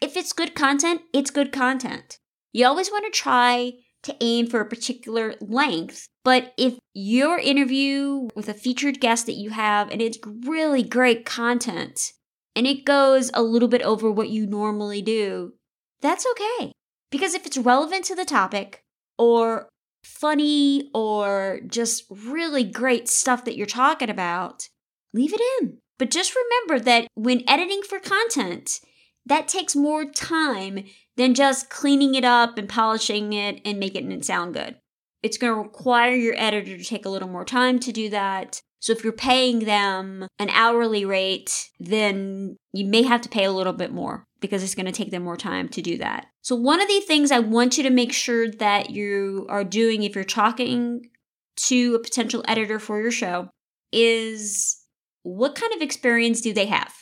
If 0.00 0.16
it's 0.16 0.32
good 0.32 0.54
content, 0.54 1.02
it's 1.12 1.30
good 1.30 1.52
content. 1.52 2.18
You 2.52 2.66
always 2.66 2.90
want 2.90 3.04
to 3.04 3.18
try 3.18 3.74
to 4.02 4.16
aim 4.20 4.46
for 4.46 4.60
a 4.60 4.68
particular 4.68 5.34
length. 5.40 6.06
But 6.24 6.52
if 6.56 6.78
your 6.94 7.38
interview 7.38 8.28
with 8.34 8.48
a 8.48 8.54
featured 8.54 9.00
guest 9.00 9.26
that 9.26 9.34
you 9.36 9.50
have 9.50 9.90
and 9.90 10.00
it's 10.00 10.18
really 10.24 10.82
great 10.82 11.24
content 11.24 12.12
and 12.56 12.66
it 12.66 12.84
goes 12.84 13.30
a 13.34 13.42
little 13.42 13.68
bit 13.68 13.82
over 13.82 14.10
what 14.10 14.30
you 14.30 14.46
normally 14.46 15.02
do, 15.02 15.54
that's 16.00 16.26
okay. 16.32 16.72
Because 17.10 17.34
if 17.34 17.46
it's 17.46 17.58
relevant 17.58 18.04
to 18.06 18.14
the 18.14 18.24
topic 18.24 18.82
or 19.18 19.68
funny 20.04 20.90
or 20.94 21.60
just 21.66 22.04
really 22.10 22.64
great 22.64 23.08
stuff 23.08 23.44
that 23.44 23.56
you're 23.56 23.66
talking 23.66 24.08
about, 24.08 24.68
leave 25.12 25.32
it 25.34 25.40
in. 25.60 25.78
But 25.98 26.10
just 26.10 26.34
remember 26.34 26.82
that 26.84 27.06
when 27.14 27.48
editing 27.48 27.82
for 27.82 27.98
content, 27.98 28.80
that 29.26 29.48
takes 29.48 29.76
more 29.76 30.04
time 30.04 30.84
than 31.16 31.34
just 31.34 31.70
cleaning 31.70 32.14
it 32.14 32.24
up 32.24 32.58
and 32.58 32.68
polishing 32.68 33.32
it 33.32 33.60
and 33.64 33.78
making 33.78 34.10
it 34.10 34.24
sound 34.24 34.54
good. 34.54 34.76
It's 35.22 35.36
going 35.36 35.52
to 35.52 35.60
require 35.60 36.14
your 36.14 36.34
editor 36.36 36.76
to 36.76 36.84
take 36.84 37.04
a 37.04 37.10
little 37.10 37.28
more 37.28 37.44
time 37.44 37.78
to 37.80 37.92
do 37.92 38.08
that. 38.10 38.60
So 38.80 38.92
if 38.92 39.04
you're 39.04 39.12
paying 39.12 39.60
them 39.60 40.26
an 40.38 40.48
hourly 40.50 41.04
rate, 41.04 41.68
then 41.78 42.56
you 42.72 42.86
may 42.86 43.02
have 43.02 43.20
to 43.20 43.28
pay 43.28 43.44
a 43.44 43.52
little 43.52 43.74
bit 43.74 43.92
more 43.92 44.24
because 44.40 44.62
it's 44.62 44.74
going 44.74 44.86
to 44.86 44.92
take 44.92 45.10
them 45.10 45.22
more 45.22 45.36
time 45.36 45.68
to 45.68 45.82
do 45.82 45.98
that. 45.98 46.26
So 46.40 46.56
one 46.56 46.80
of 46.80 46.88
the 46.88 47.00
things 47.00 47.30
I 47.30 47.40
want 47.40 47.76
you 47.76 47.82
to 47.82 47.90
make 47.90 48.14
sure 48.14 48.50
that 48.50 48.88
you 48.88 49.46
are 49.50 49.64
doing 49.64 50.02
if 50.02 50.14
you're 50.14 50.24
talking 50.24 51.10
to 51.56 51.94
a 51.94 52.02
potential 52.02 52.42
editor 52.48 52.78
for 52.78 53.00
your 53.00 53.10
show 53.10 53.50
is 53.92 54.78
what 55.22 55.54
kind 55.54 55.74
of 55.74 55.82
experience 55.82 56.40
do 56.40 56.54
they 56.54 56.66
have? 56.66 56.94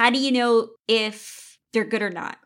How 0.00 0.08
do 0.08 0.18
you 0.18 0.32
know 0.32 0.70
if 0.88 1.58
they're 1.74 1.84
good 1.84 2.00
or 2.00 2.08
not? 2.08 2.38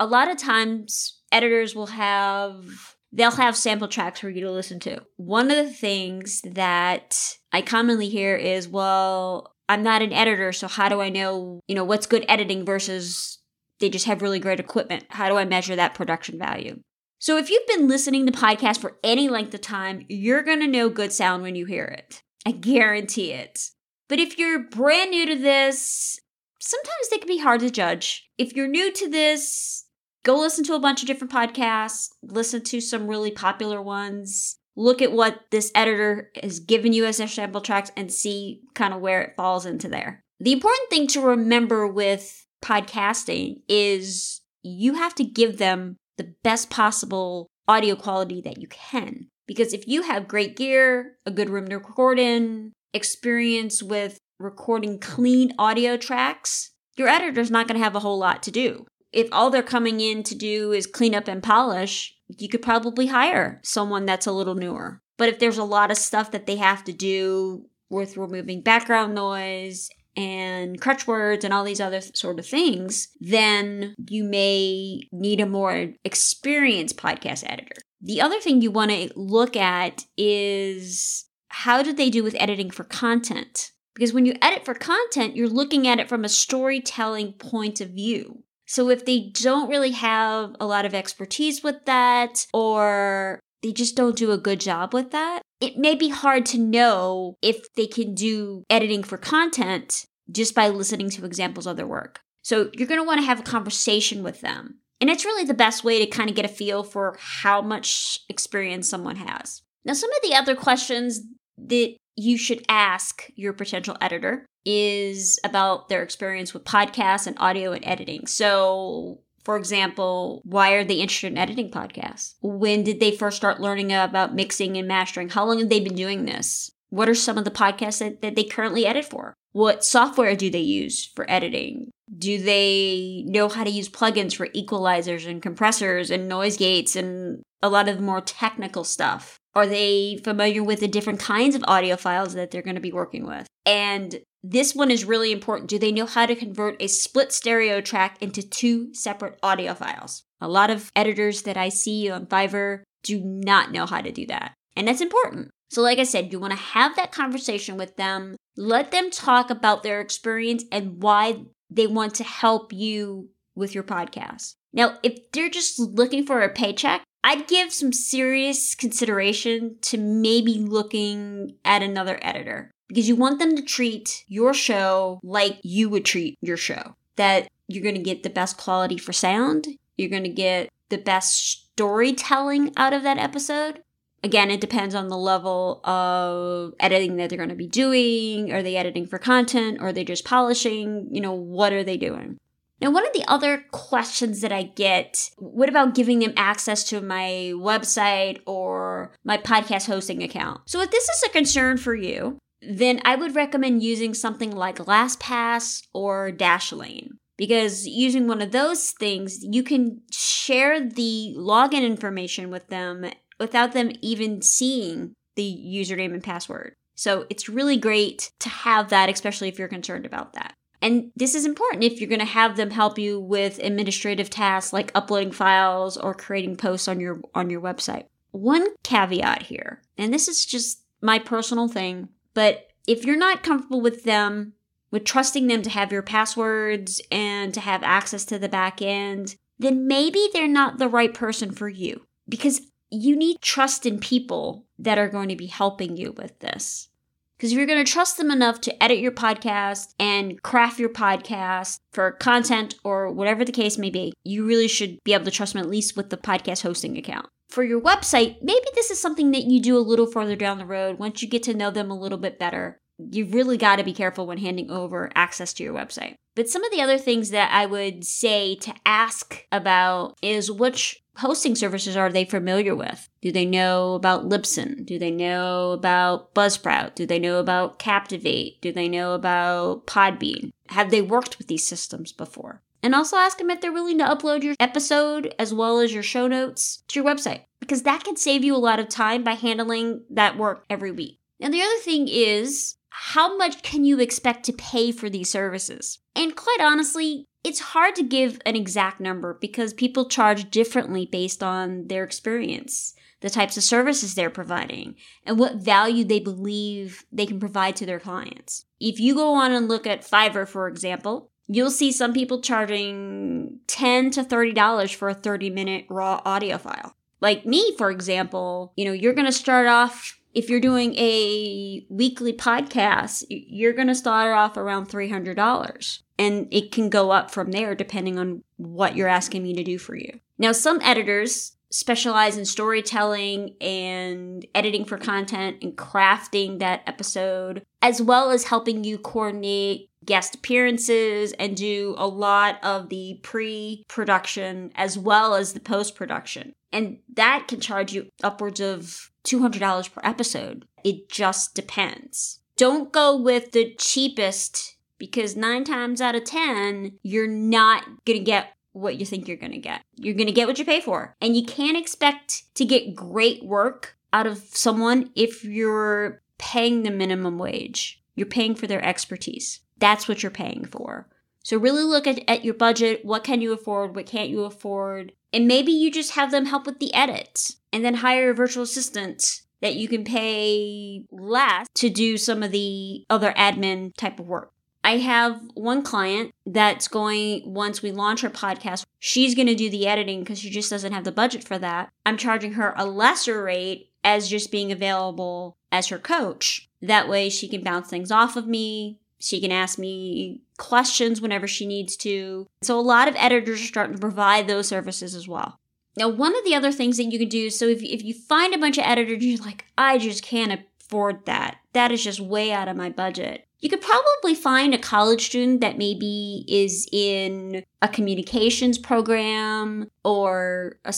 A 0.00 0.06
lot 0.08 0.28
of 0.28 0.38
times 0.38 1.20
editors 1.30 1.72
will 1.72 1.86
have 1.86 2.96
they'll 3.12 3.30
have 3.30 3.56
sample 3.56 3.86
tracks 3.86 4.18
for 4.18 4.28
you 4.28 4.40
to 4.40 4.50
listen 4.50 4.80
to. 4.80 5.00
One 5.16 5.48
of 5.48 5.56
the 5.56 5.72
things 5.72 6.42
that 6.42 7.36
I 7.52 7.62
commonly 7.62 8.08
hear 8.08 8.34
is, 8.34 8.66
well, 8.66 9.54
I'm 9.68 9.84
not 9.84 10.02
an 10.02 10.12
editor, 10.12 10.52
so 10.52 10.66
how 10.66 10.88
do 10.88 11.00
I 11.00 11.08
know, 11.08 11.60
you 11.68 11.76
know, 11.76 11.84
what's 11.84 12.08
good 12.08 12.24
editing 12.28 12.64
versus 12.64 13.38
they 13.78 13.88
just 13.88 14.06
have 14.06 14.20
really 14.20 14.40
great 14.40 14.58
equipment? 14.58 15.04
How 15.08 15.28
do 15.28 15.36
I 15.36 15.44
measure 15.44 15.76
that 15.76 15.94
production 15.94 16.40
value? 16.40 16.80
So 17.20 17.36
if 17.36 17.50
you've 17.50 17.68
been 17.68 17.86
listening 17.86 18.26
to 18.26 18.32
podcasts 18.32 18.80
for 18.80 18.98
any 19.04 19.28
length 19.28 19.54
of 19.54 19.60
time, 19.60 20.04
you're 20.08 20.42
going 20.42 20.58
to 20.58 20.66
know 20.66 20.88
good 20.88 21.12
sound 21.12 21.44
when 21.44 21.54
you 21.54 21.66
hear 21.66 21.84
it. 21.84 22.24
I 22.44 22.50
guarantee 22.50 23.30
it. 23.30 23.70
But 24.08 24.18
if 24.18 24.38
you're 24.38 24.68
brand 24.68 25.12
new 25.12 25.26
to 25.26 25.36
this, 25.36 26.18
sometimes 26.66 27.08
they 27.10 27.18
can 27.18 27.28
be 27.28 27.38
hard 27.38 27.60
to 27.60 27.70
judge. 27.70 28.28
If 28.38 28.54
you're 28.54 28.68
new 28.68 28.92
to 28.92 29.08
this, 29.08 29.84
go 30.24 30.38
listen 30.38 30.64
to 30.64 30.74
a 30.74 30.80
bunch 30.80 31.02
of 31.02 31.06
different 31.06 31.32
podcasts, 31.32 32.08
listen 32.22 32.62
to 32.64 32.80
some 32.80 33.06
really 33.06 33.30
popular 33.30 33.80
ones, 33.80 34.56
look 34.74 35.00
at 35.00 35.12
what 35.12 35.40
this 35.50 35.70
editor 35.74 36.30
has 36.42 36.60
given 36.60 36.92
you 36.92 37.04
as 37.04 37.18
their 37.18 37.28
sample 37.28 37.60
tracks, 37.60 37.92
and 37.96 38.12
see 38.12 38.62
kind 38.74 38.92
of 38.92 39.00
where 39.00 39.22
it 39.22 39.36
falls 39.36 39.64
into 39.64 39.88
there. 39.88 40.20
The 40.40 40.52
important 40.52 40.90
thing 40.90 41.06
to 41.08 41.20
remember 41.20 41.86
with 41.86 42.46
podcasting 42.62 43.62
is 43.68 44.40
you 44.62 44.94
have 44.94 45.14
to 45.14 45.24
give 45.24 45.58
them 45.58 45.96
the 46.18 46.34
best 46.42 46.68
possible 46.68 47.46
audio 47.68 47.94
quality 47.94 48.40
that 48.42 48.60
you 48.60 48.68
can. 48.68 49.28
Because 49.46 49.72
if 49.72 49.86
you 49.86 50.02
have 50.02 50.26
great 50.26 50.56
gear, 50.56 51.16
a 51.24 51.30
good 51.30 51.48
room 51.48 51.68
to 51.68 51.78
record 51.78 52.18
in, 52.18 52.72
experience 52.92 53.82
with 53.82 54.18
recording 54.38 54.98
clean 54.98 55.52
audio 55.58 55.96
tracks, 55.96 56.70
your 56.96 57.08
editor's 57.08 57.50
not 57.50 57.66
going 57.66 57.78
to 57.78 57.84
have 57.84 57.94
a 57.94 58.00
whole 58.00 58.18
lot 58.18 58.42
to 58.44 58.50
do. 58.50 58.86
If 59.12 59.28
all 59.32 59.50
they're 59.50 59.62
coming 59.62 60.00
in 60.00 60.22
to 60.24 60.34
do 60.34 60.72
is 60.72 60.86
clean 60.86 61.14
up 61.14 61.28
and 61.28 61.42
polish, 61.42 62.14
you 62.28 62.48
could 62.48 62.62
probably 62.62 63.06
hire 63.06 63.60
someone 63.62 64.04
that's 64.04 64.26
a 64.26 64.32
little 64.32 64.54
newer. 64.54 65.00
But 65.16 65.28
if 65.28 65.38
there's 65.38 65.58
a 65.58 65.64
lot 65.64 65.90
of 65.90 65.96
stuff 65.96 66.32
that 66.32 66.46
they 66.46 66.56
have 66.56 66.84
to 66.84 66.92
do 66.92 67.66
with 67.88 68.16
removing 68.16 68.62
background 68.62 69.14
noise 69.14 69.88
and 70.16 70.80
crutch 70.80 71.06
words 71.06 71.44
and 71.44 71.54
all 71.54 71.64
these 71.64 71.80
other 71.80 72.00
sort 72.00 72.38
of 72.38 72.46
things, 72.46 73.08
then 73.20 73.94
you 74.08 74.24
may 74.24 75.02
need 75.12 75.40
a 75.40 75.46
more 75.46 75.88
experienced 76.04 76.96
podcast 76.96 77.44
editor. 77.48 77.76
The 78.02 78.20
other 78.20 78.40
thing 78.40 78.60
you 78.60 78.70
want 78.70 78.90
to 78.90 79.10
look 79.16 79.56
at 79.56 80.04
is 80.16 81.26
how 81.48 81.82
did 81.82 81.96
they 81.96 82.10
do 82.10 82.22
with 82.22 82.36
editing 82.38 82.70
for 82.70 82.84
content? 82.84 83.72
Because 83.96 84.12
when 84.12 84.26
you 84.26 84.34
edit 84.42 84.66
for 84.66 84.74
content, 84.74 85.36
you're 85.36 85.48
looking 85.48 85.88
at 85.88 85.98
it 85.98 86.08
from 86.08 86.22
a 86.22 86.28
storytelling 86.28 87.32
point 87.32 87.80
of 87.80 87.90
view. 87.90 88.44
So 88.66 88.90
if 88.90 89.06
they 89.06 89.30
don't 89.32 89.70
really 89.70 89.92
have 89.92 90.54
a 90.60 90.66
lot 90.66 90.84
of 90.84 90.94
expertise 90.94 91.62
with 91.62 91.86
that, 91.86 92.46
or 92.52 93.40
they 93.62 93.72
just 93.72 93.96
don't 93.96 94.16
do 94.16 94.32
a 94.32 94.38
good 94.38 94.60
job 94.60 94.92
with 94.92 95.12
that, 95.12 95.40
it 95.62 95.78
may 95.78 95.94
be 95.94 96.10
hard 96.10 96.44
to 96.46 96.58
know 96.58 97.36
if 97.40 97.72
they 97.74 97.86
can 97.86 98.14
do 98.14 98.64
editing 98.68 99.02
for 99.02 99.16
content 99.16 100.04
just 100.30 100.54
by 100.54 100.68
listening 100.68 101.08
to 101.10 101.24
examples 101.24 101.66
of 101.66 101.78
their 101.78 101.86
work. 101.86 102.20
So 102.42 102.70
you're 102.74 102.86
going 102.86 103.00
to 103.00 103.06
want 103.06 103.20
to 103.20 103.26
have 103.26 103.40
a 103.40 103.44
conversation 103.44 104.22
with 104.22 104.42
them. 104.42 104.80
And 105.00 105.08
it's 105.08 105.24
really 105.24 105.46
the 105.46 105.54
best 105.54 105.84
way 105.84 106.04
to 106.04 106.10
kind 106.10 106.28
of 106.28 106.36
get 106.36 106.44
a 106.44 106.48
feel 106.48 106.82
for 106.82 107.16
how 107.18 107.62
much 107.62 108.20
experience 108.28 108.88
someone 108.88 109.16
has. 109.16 109.62
Now, 109.86 109.94
some 109.94 110.10
of 110.10 110.18
the 110.22 110.34
other 110.36 110.54
questions 110.54 111.22
that 111.56 111.96
you 112.16 112.38
should 112.38 112.64
ask 112.68 113.30
your 113.36 113.52
potential 113.52 113.96
editor 114.00 114.46
is 114.64 115.38
about 115.44 115.88
their 115.88 116.02
experience 116.02 116.52
with 116.52 116.64
podcasts 116.64 117.26
and 117.26 117.36
audio 117.38 117.72
and 117.72 117.86
editing. 117.86 118.26
So, 118.26 119.20
for 119.44 119.56
example, 119.56 120.42
why 120.44 120.72
are 120.72 120.84
they 120.84 120.94
interested 120.94 121.28
in 121.28 121.38
editing 121.38 121.70
podcasts? 121.70 122.34
When 122.42 122.82
did 122.82 122.98
they 122.98 123.12
first 123.12 123.36
start 123.36 123.60
learning 123.60 123.92
about 123.92 124.34
mixing 124.34 124.76
and 124.76 124.88
mastering? 124.88 125.28
How 125.28 125.44
long 125.44 125.60
have 125.60 125.68
they 125.68 125.78
been 125.78 125.94
doing 125.94 126.24
this? 126.24 126.72
What 126.88 127.08
are 127.08 127.14
some 127.14 127.38
of 127.38 127.44
the 127.44 127.50
podcasts 127.50 127.98
that, 127.98 128.22
that 128.22 128.34
they 128.34 128.44
currently 128.44 128.86
edit 128.86 129.04
for? 129.04 129.34
What 129.52 129.84
software 129.84 130.36
do 130.36 130.50
they 130.50 130.58
use 130.60 131.04
for 131.04 131.30
editing? 131.30 131.90
Do 132.18 132.42
they 132.42 133.24
know 133.26 133.48
how 133.48 133.64
to 133.64 133.70
use 133.70 133.88
plugins 133.88 134.34
for 134.34 134.48
equalizers 134.48 135.28
and 135.28 135.42
compressors 135.42 136.10
and 136.10 136.28
noise 136.28 136.56
gates 136.56 136.96
and 136.96 137.42
a 137.62 137.68
lot 137.68 137.88
of 137.88 138.00
more 138.00 138.20
technical 138.20 138.84
stuff? 138.84 139.38
Are 139.56 139.66
they 139.66 140.20
familiar 140.22 140.62
with 140.62 140.80
the 140.80 140.86
different 140.86 141.18
kinds 141.18 141.56
of 141.56 141.64
audio 141.66 141.96
files 141.96 142.34
that 142.34 142.50
they're 142.50 142.60
going 142.60 142.76
to 142.76 142.80
be 142.80 142.92
working 142.92 143.26
with? 143.26 143.46
And 143.64 144.20
this 144.44 144.74
one 144.74 144.90
is 144.90 145.06
really 145.06 145.32
important. 145.32 145.70
Do 145.70 145.78
they 145.78 145.90
know 145.90 146.04
how 146.04 146.26
to 146.26 146.36
convert 146.36 146.80
a 146.80 146.86
split 146.86 147.32
stereo 147.32 147.80
track 147.80 148.20
into 148.20 148.42
two 148.42 148.92
separate 148.92 149.38
audio 149.42 149.72
files? 149.72 150.24
A 150.42 150.46
lot 150.46 150.68
of 150.68 150.92
editors 150.94 151.42
that 151.42 151.56
I 151.56 151.70
see 151.70 152.10
on 152.10 152.26
Fiverr 152.26 152.82
do 153.02 153.18
not 153.24 153.72
know 153.72 153.86
how 153.86 154.02
to 154.02 154.12
do 154.12 154.26
that. 154.26 154.52
And 154.76 154.86
that's 154.86 155.00
important. 155.00 155.48
So, 155.70 155.80
like 155.80 155.98
I 155.98 156.04
said, 156.04 156.30
you 156.30 156.38
want 156.38 156.52
to 156.52 156.58
have 156.58 156.94
that 156.96 157.10
conversation 157.10 157.78
with 157.78 157.96
them. 157.96 158.36
Let 158.58 158.90
them 158.90 159.10
talk 159.10 159.48
about 159.48 159.82
their 159.82 160.02
experience 160.02 160.64
and 160.70 161.02
why 161.02 161.44
they 161.70 161.86
want 161.86 162.14
to 162.16 162.24
help 162.24 162.74
you 162.74 163.30
with 163.54 163.74
your 163.74 163.84
podcast. 163.84 164.54
Now, 164.74 164.98
if 165.02 165.32
they're 165.32 165.48
just 165.48 165.80
looking 165.80 166.26
for 166.26 166.42
a 166.42 166.52
paycheck, 166.52 167.02
I'd 167.26 167.48
give 167.48 167.72
some 167.72 167.92
serious 167.92 168.76
consideration 168.76 169.78
to 169.80 169.98
maybe 169.98 170.58
looking 170.58 171.56
at 171.64 171.82
another 171.82 172.20
editor 172.22 172.70
because 172.86 173.08
you 173.08 173.16
want 173.16 173.40
them 173.40 173.56
to 173.56 173.62
treat 173.62 174.22
your 174.28 174.54
show 174.54 175.18
like 175.24 175.58
you 175.64 175.88
would 175.88 176.04
treat 176.04 176.38
your 176.40 176.56
show. 176.56 176.94
That 177.16 177.48
you're 177.66 177.82
going 177.82 177.96
to 177.96 178.00
get 178.00 178.22
the 178.22 178.30
best 178.30 178.56
quality 178.56 178.96
for 178.96 179.12
sound, 179.12 179.66
you're 179.96 180.08
going 180.08 180.22
to 180.22 180.28
get 180.28 180.70
the 180.88 180.98
best 180.98 181.72
storytelling 181.72 182.72
out 182.76 182.92
of 182.92 183.02
that 183.02 183.18
episode. 183.18 183.82
Again, 184.22 184.48
it 184.52 184.60
depends 184.60 184.94
on 184.94 185.08
the 185.08 185.18
level 185.18 185.84
of 185.84 186.74
editing 186.78 187.16
that 187.16 187.28
they're 187.28 187.36
going 187.38 187.48
to 187.48 187.56
be 187.56 187.66
doing. 187.66 188.52
Are 188.52 188.62
they 188.62 188.76
editing 188.76 189.04
for 189.04 189.18
content? 189.18 189.80
Are 189.80 189.92
they 189.92 190.04
just 190.04 190.24
polishing? 190.24 191.08
You 191.10 191.22
know, 191.22 191.32
what 191.32 191.72
are 191.72 191.82
they 191.82 191.96
doing? 191.96 192.38
Now, 192.80 192.90
one 192.90 193.06
of 193.06 193.12
the 193.14 193.24
other 193.26 193.64
questions 193.70 194.42
that 194.42 194.52
I 194.52 194.64
get 194.64 195.30
what 195.38 195.68
about 195.68 195.94
giving 195.94 196.18
them 196.18 196.34
access 196.36 196.84
to 196.84 197.00
my 197.00 197.52
website 197.54 198.40
or 198.46 199.14
my 199.24 199.38
podcast 199.38 199.86
hosting 199.86 200.22
account? 200.22 200.60
So, 200.66 200.80
if 200.82 200.90
this 200.90 201.08
is 201.08 201.22
a 201.24 201.30
concern 201.30 201.78
for 201.78 201.94
you, 201.94 202.38
then 202.60 203.00
I 203.04 203.16
would 203.16 203.34
recommend 203.34 203.82
using 203.82 204.14
something 204.14 204.50
like 204.50 204.76
LastPass 204.76 205.82
or 205.94 206.30
Dashlane. 206.30 207.10
Because 207.38 207.86
using 207.86 208.26
one 208.26 208.40
of 208.40 208.52
those 208.52 208.92
things, 208.92 209.38
you 209.42 209.62
can 209.62 210.00
share 210.10 210.80
the 210.80 211.34
login 211.36 211.84
information 211.84 212.50
with 212.50 212.68
them 212.68 213.04
without 213.38 213.72
them 213.72 213.92
even 214.00 214.40
seeing 214.40 215.12
the 215.36 215.62
username 215.66 216.14
and 216.14 216.24
password. 216.24 216.74
So 216.94 217.26
it's 217.28 217.48
really 217.48 217.76
great 217.76 218.30
to 218.40 218.48
have 218.48 218.88
that, 218.88 219.10
especially 219.10 219.48
if 219.48 219.58
you're 219.58 219.68
concerned 219.68 220.06
about 220.06 220.32
that. 220.32 220.54
And 220.86 221.10
this 221.16 221.34
is 221.34 221.44
important 221.44 221.82
if 221.82 222.00
you're 222.00 222.08
going 222.08 222.20
to 222.20 222.24
have 222.24 222.56
them 222.56 222.70
help 222.70 222.96
you 222.96 223.18
with 223.18 223.58
administrative 223.58 224.30
tasks 224.30 224.72
like 224.72 224.92
uploading 224.94 225.32
files 225.32 225.96
or 225.96 226.14
creating 226.14 226.54
posts 226.54 226.86
on 226.86 227.00
your 227.00 227.20
on 227.34 227.50
your 227.50 227.60
website. 227.60 228.04
One 228.30 228.68
caveat 228.84 229.42
here, 229.42 229.82
and 229.98 230.14
this 230.14 230.28
is 230.28 230.46
just 230.46 230.84
my 231.00 231.18
personal 231.18 231.66
thing, 231.66 232.10
but 232.34 232.68
if 232.86 233.04
you're 233.04 233.16
not 233.16 233.42
comfortable 233.42 233.80
with 233.80 234.04
them 234.04 234.52
with 234.92 235.02
trusting 235.02 235.48
them 235.48 235.62
to 235.62 235.70
have 235.70 235.90
your 235.90 236.02
passwords 236.02 237.02
and 237.10 237.52
to 237.54 237.60
have 237.60 237.82
access 237.82 238.24
to 238.26 238.38
the 238.38 238.48
back 238.48 238.80
end, 238.80 239.34
then 239.58 239.88
maybe 239.88 240.28
they're 240.32 240.46
not 240.46 240.78
the 240.78 240.88
right 240.88 241.12
person 241.12 241.50
for 241.50 241.68
you 241.68 242.06
because 242.28 242.60
you 242.90 243.16
need 243.16 243.40
trust 243.40 243.86
in 243.86 243.98
people 243.98 244.66
that 244.78 244.98
are 244.98 245.08
going 245.08 245.30
to 245.30 245.36
be 245.36 245.46
helping 245.46 245.96
you 245.96 246.12
with 246.12 246.38
this. 246.38 246.90
Because 247.36 247.52
if 247.52 247.58
you're 247.58 247.66
going 247.66 247.84
to 247.84 247.90
trust 247.90 248.16
them 248.16 248.30
enough 248.30 248.60
to 248.62 248.82
edit 248.82 248.98
your 248.98 249.12
podcast 249.12 249.94
and 249.98 250.42
craft 250.42 250.78
your 250.78 250.88
podcast 250.88 251.80
for 251.92 252.12
content 252.12 252.76
or 252.82 253.12
whatever 253.12 253.44
the 253.44 253.52
case 253.52 253.76
may 253.76 253.90
be, 253.90 254.14
you 254.24 254.46
really 254.46 254.68
should 254.68 254.98
be 255.04 255.12
able 255.12 255.26
to 255.26 255.30
trust 255.30 255.52
them 255.52 255.62
at 255.62 255.68
least 255.68 255.96
with 255.96 256.08
the 256.10 256.16
podcast 256.16 256.62
hosting 256.62 256.96
account. 256.96 257.26
For 257.50 257.62
your 257.62 257.80
website, 257.80 258.36
maybe 258.42 258.66
this 258.74 258.90
is 258.90 259.00
something 259.00 259.30
that 259.32 259.44
you 259.44 259.60
do 259.60 259.76
a 259.76 259.80
little 259.80 260.06
further 260.06 260.34
down 260.34 260.58
the 260.58 260.66
road 260.66 260.98
once 260.98 261.22
you 261.22 261.28
get 261.28 261.42
to 261.44 261.54
know 261.54 261.70
them 261.70 261.90
a 261.90 261.98
little 261.98 262.18
bit 262.18 262.38
better. 262.38 262.80
You've 262.98 263.34
really 263.34 263.56
got 263.56 263.76
to 263.76 263.84
be 263.84 263.92
careful 263.92 264.26
when 264.26 264.38
handing 264.38 264.70
over 264.70 265.10
access 265.14 265.52
to 265.54 265.62
your 265.62 265.74
website. 265.74 266.16
But 266.34 266.48
some 266.48 266.64
of 266.64 266.70
the 266.70 266.82
other 266.82 266.98
things 266.98 267.30
that 267.30 267.50
I 267.52 267.66
would 267.66 268.04
say 268.04 268.56
to 268.56 268.74
ask 268.84 269.46
about 269.50 270.18
is 270.22 270.50
which 270.50 271.02
hosting 271.16 271.54
services 271.54 271.96
are 271.96 272.10
they 272.10 272.24
familiar 272.24 272.74
with? 272.74 273.08
Do 273.22 273.32
they 273.32 273.46
know 273.46 273.94
about 273.94 274.28
Libsyn? 274.28 274.84
Do 274.84 274.98
they 274.98 275.10
know 275.10 275.72
about 275.72 276.34
Buzzsprout? 276.34 276.94
Do 276.94 277.06
they 277.06 277.18
know 277.18 277.38
about 277.38 277.78
Captivate? 277.78 278.60
Do 278.60 278.72
they 278.72 278.88
know 278.88 279.14
about 279.14 279.86
Podbean? 279.86 280.52
Have 280.68 280.90
they 280.90 281.02
worked 281.02 281.38
with 281.38 281.46
these 281.46 281.66
systems 281.66 282.12
before? 282.12 282.62
And 282.82 282.94
also 282.94 283.16
ask 283.16 283.38
them 283.38 283.50
if 283.50 283.60
they're 283.60 283.72
willing 283.72 283.98
to 283.98 284.04
upload 284.04 284.42
your 284.42 284.54
episode 284.60 285.34
as 285.38 285.52
well 285.52 285.80
as 285.80 285.92
your 285.92 286.02
show 286.02 286.28
notes 286.28 286.84
to 286.88 287.00
your 287.00 287.08
website, 287.08 287.40
because 287.60 287.82
that 287.82 288.04
can 288.04 288.16
save 288.16 288.44
you 288.44 288.54
a 288.54 288.58
lot 288.58 288.78
of 288.78 288.88
time 288.88 289.24
by 289.24 289.32
handling 289.32 290.02
that 290.10 290.36
work 290.36 290.64
every 290.70 290.92
week. 290.92 291.18
And 291.40 291.52
the 291.52 291.62
other 291.62 291.78
thing 291.78 292.08
is, 292.08 292.76
how 292.98 293.36
much 293.36 293.62
can 293.62 293.84
you 293.84 294.00
expect 294.00 294.44
to 294.44 294.54
pay 294.54 294.90
for 294.90 295.10
these 295.10 295.28
services? 295.28 295.98
And 296.14 296.34
quite 296.34 296.62
honestly, 296.62 297.26
it's 297.44 297.60
hard 297.60 297.94
to 297.96 298.02
give 298.02 298.40
an 298.46 298.56
exact 298.56 299.00
number 299.00 299.34
because 299.34 299.74
people 299.74 300.08
charge 300.08 300.50
differently 300.50 301.04
based 301.04 301.42
on 301.42 301.88
their 301.88 302.04
experience, 302.04 302.94
the 303.20 303.28
types 303.28 303.58
of 303.58 303.64
services 303.64 304.14
they're 304.14 304.30
providing, 304.30 304.94
and 305.26 305.38
what 305.38 305.56
value 305.56 306.04
they 306.04 306.20
believe 306.20 307.04
they 307.12 307.26
can 307.26 307.38
provide 307.38 307.76
to 307.76 307.84
their 307.84 308.00
clients. 308.00 308.64
If 308.80 308.98
you 308.98 309.14
go 309.14 309.34
on 309.34 309.52
and 309.52 309.68
look 309.68 309.86
at 309.86 310.00
Fiverr, 310.00 310.48
for 310.48 310.66
example, 310.66 311.30
you'll 311.48 311.70
see 311.70 311.92
some 311.92 312.14
people 312.14 312.40
charging 312.40 313.60
10 313.66 314.10
to 314.12 314.24
$30 314.24 314.94
for 314.94 315.10
a 315.10 315.14
30 315.14 315.50
minute 315.50 315.84
raw 315.90 316.22
audio 316.24 316.56
file. 316.56 316.96
Like 317.20 317.44
me, 317.44 317.76
for 317.76 317.90
example, 317.90 318.72
you 318.74 318.86
know, 318.86 318.92
you're 318.92 319.12
going 319.12 319.26
to 319.26 319.32
start 319.32 319.66
off 319.66 320.18
if 320.36 320.50
you're 320.50 320.60
doing 320.60 320.94
a 320.96 321.86
weekly 321.88 322.34
podcast, 322.34 323.24
you're 323.30 323.72
going 323.72 323.88
to 323.88 323.94
start 323.94 324.36
off 324.36 324.58
around 324.58 324.86
$300 324.86 326.00
and 326.18 326.46
it 326.50 326.70
can 326.70 326.90
go 326.90 327.10
up 327.10 327.30
from 327.30 327.52
there 327.52 327.74
depending 327.74 328.18
on 328.18 328.44
what 328.58 328.94
you're 328.94 329.08
asking 329.08 329.42
me 329.42 329.54
to 329.54 329.64
do 329.64 329.78
for 329.78 329.96
you. 329.96 330.20
Now, 330.36 330.52
some 330.52 330.78
editors 330.82 331.56
specialize 331.70 332.36
in 332.36 332.44
storytelling 332.44 333.54
and 333.62 334.44
editing 334.54 334.84
for 334.84 334.98
content 334.98 335.56
and 335.62 335.74
crafting 335.74 336.58
that 336.58 336.82
episode, 336.86 337.64
as 337.80 338.02
well 338.02 338.30
as 338.30 338.44
helping 338.44 338.84
you 338.84 338.98
coordinate 338.98 339.88
guest 340.04 340.34
appearances 340.34 341.32
and 341.32 341.56
do 341.56 341.94
a 341.96 342.06
lot 342.06 342.62
of 342.62 342.90
the 342.90 343.18
pre 343.22 343.84
production 343.88 344.70
as 344.74 344.98
well 344.98 345.34
as 345.34 345.54
the 345.54 345.60
post 345.60 345.94
production. 345.94 346.54
And 346.72 346.98
that 347.14 347.46
can 347.48 347.60
charge 347.60 347.94
you 347.94 348.10
upwards 348.22 348.60
of 348.60 349.10
$200 349.26 349.92
per 349.92 350.00
episode. 350.04 350.66
It 350.84 351.08
just 351.08 351.54
depends. 351.54 352.40
Don't 352.56 352.92
go 352.92 353.16
with 353.16 353.52
the 353.52 353.74
cheapest 353.74 354.76
because 354.98 355.36
nine 355.36 355.64
times 355.64 356.00
out 356.00 356.14
of 356.14 356.24
10, 356.24 356.98
you're 357.02 357.26
not 357.26 357.84
going 358.04 358.18
to 358.18 358.24
get 358.24 358.56
what 358.72 358.98
you 358.98 359.06
think 359.06 359.26
you're 359.26 359.36
going 359.36 359.52
to 359.52 359.58
get. 359.58 359.82
You're 359.96 360.14
going 360.14 360.26
to 360.26 360.32
get 360.32 360.46
what 360.46 360.58
you 360.58 360.64
pay 360.64 360.80
for. 360.80 361.14
And 361.20 361.36
you 361.36 361.44
can't 361.44 361.76
expect 361.76 362.54
to 362.54 362.64
get 362.64 362.94
great 362.94 363.44
work 363.44 363.96
out 364.12 364.26
of 364.26 364.38
someone 364.38 365.10
if 365.14 365.44
you're 365.44 366.22
paying 366.38 366.82
the 366.82 366.90
minimum 366.90 367.38
wage. 367.38 368.02
You're 368.14 368.26
paying 368.26 368.54
for 368.54 368.66
their 368.66 368.84
expertise. 368.84 369.60
That's 369.78 370.08
what 370.08 370.22
you're 370.22 370.30
paying 370.30 370.64
for. 370.66 371.08
So 371.42 371.58
really 371.58 371.84
look 371.84 372.06
at, 372.06 372.20
at 372.28 372.44
your 372.44 372.54
budget. 372.54 373.04
What 373.04 373.24
can 373.24 373.40
you 373.40 373.52
afford? 373.52 373.94
What 373.94 374.06
can't 374.06 374.30
you 374.30 374.44
afford? 374.44 375.12
And 375.32 375.46
maybe 375.46 375.72
you 375.72 375.90
just 375.90 376.12
have 376.12 376.30
them 376.30 376.46
help 376.46 376.66
with 376.66 376.78
the 376.78 376.92
edits 376.94 377.56
and 377.76 377.84
then 377.84 377.92
hire 377.92 378.30
a 378.30 378.34
virtual 378.34 378.62
assistant 378.62 379.42
that 379.60 379.74
you 379.74 379.86
can 379.86 380.02
pay 380.02 381.04
less 381.10 381.66
to 381.74 381.90
do 381.90 382.16
some 382.16 382.42
of 382.42 382.50
the 382.50 383.04
other 383.10 383.32
admin 383.32 383.94
type 383.98 384.18
of 384.18 384.26
work. 384.26 384.50
I 384.82 384.96
have 384.96 385.42
one 385.52 385.82
client 385.82 386.32
that's 386.46 386.88
going, 386.88 387.42
once 387.52 387.82
we 387.82 387.90
launch 387.90 388.22
her 388.22 388.30
podcast, 388.30 388.86
she's 388.98 389.34
going 389.34 389.48
to 389.48 389.54
do 389.54 389.68
the 389.68 389.86
editing 389.86 390.20
because 390.20 390.38
she 390.38 390.48
just 390.48 390.70
doesn't 390.70 390.92
have 390.94 391.04
the 391.04 391.12
budget 391.12 391.44
for 391.44 391.58
that. 391.58 391.90
I'm 392.06 392.16
charging 392.16 392.54
her 392.54 392.72
a 392.78 392.86
lesser 392.86 393.42
rate 393.42 393.90
as 394.02 394.30
just 394.30 394.50
being 394.50 394.72
available 394.72 395.58
as 395.70 395.88
her 395.88 395.98
coach. 395.98 396.70
That 396.80 397.10
way 397.10 397.28
she 397.28 397.46
can 397.46 397.62
bounce 397.62 397.90
things 397.90 398.10
off 398.10 398.36
of 398.36 398.46
me, 398.46 399.00
she 399.18 399.38
can 399.38 399.52
ask 399.52 399.78
me 399.78 400.40
questions 400.56 401.20
whenever 401.20 401.46
she 401.46 401.66
needs 401.66 401.94
to. 401.98 402.46
So 402.62 402.78
a 402.78 402.80
lot 402.80 403.08
of 403.08 403.16
editors 403.18 403.60
are 403.60 403.66
starting 403.66 403.96
to 403.96 404.00
provide 404.00 404.46
those 404.46 404.68
services 404.68 405.14
as 405.14 405.28
well. 405.28 405.58
Now, 405.96 406.08
one 406.08 406.36
of 406.36 406.44
the 406.44 406.54
other 406.54 406.72
things 406.72 406.98
that 406.98 407.04
you 407.04 407.18
can 407.18 407.28
do, 407.28 407.48
so 407.48 407.66
if, 407.66 407.82
if 407.82 408.04
you 408.04 408.12
find 408.12 408.54
a 408.54 408.58
bunch 408.58 408.76
of 408.76 408.84
editors, 408.84 409.24
you're 409.24 409.44
like, 409.44 409.64
I 409.78 409.96
just 409.98 410.22
can't 410.22 410.60
afford 410.80 411.24
that. 411.24 411.58
That 411.72 411.90
is 411.90 412.04
just 412.04 412.20
way 412.20 412.52
out 412.52 412.68
of 412.68 412.76
my 412.76 412.90
budget. 412.90 413.46
You 413.60 413.70
could 413.70 413.80
probably 413.80 414.34
find 414.34 414.74
a 414.74 414.78
college 414.78 415.26
student 415.26 415.62
that 415.62 415.78
maybe 415.78 416.44
is 416.46 416.86
in 416.92 417.64
a 417.80 417.88
communications 417.88 418.76
program 418.76 419.90
or 420.04 420.76
a, 420.84 420.94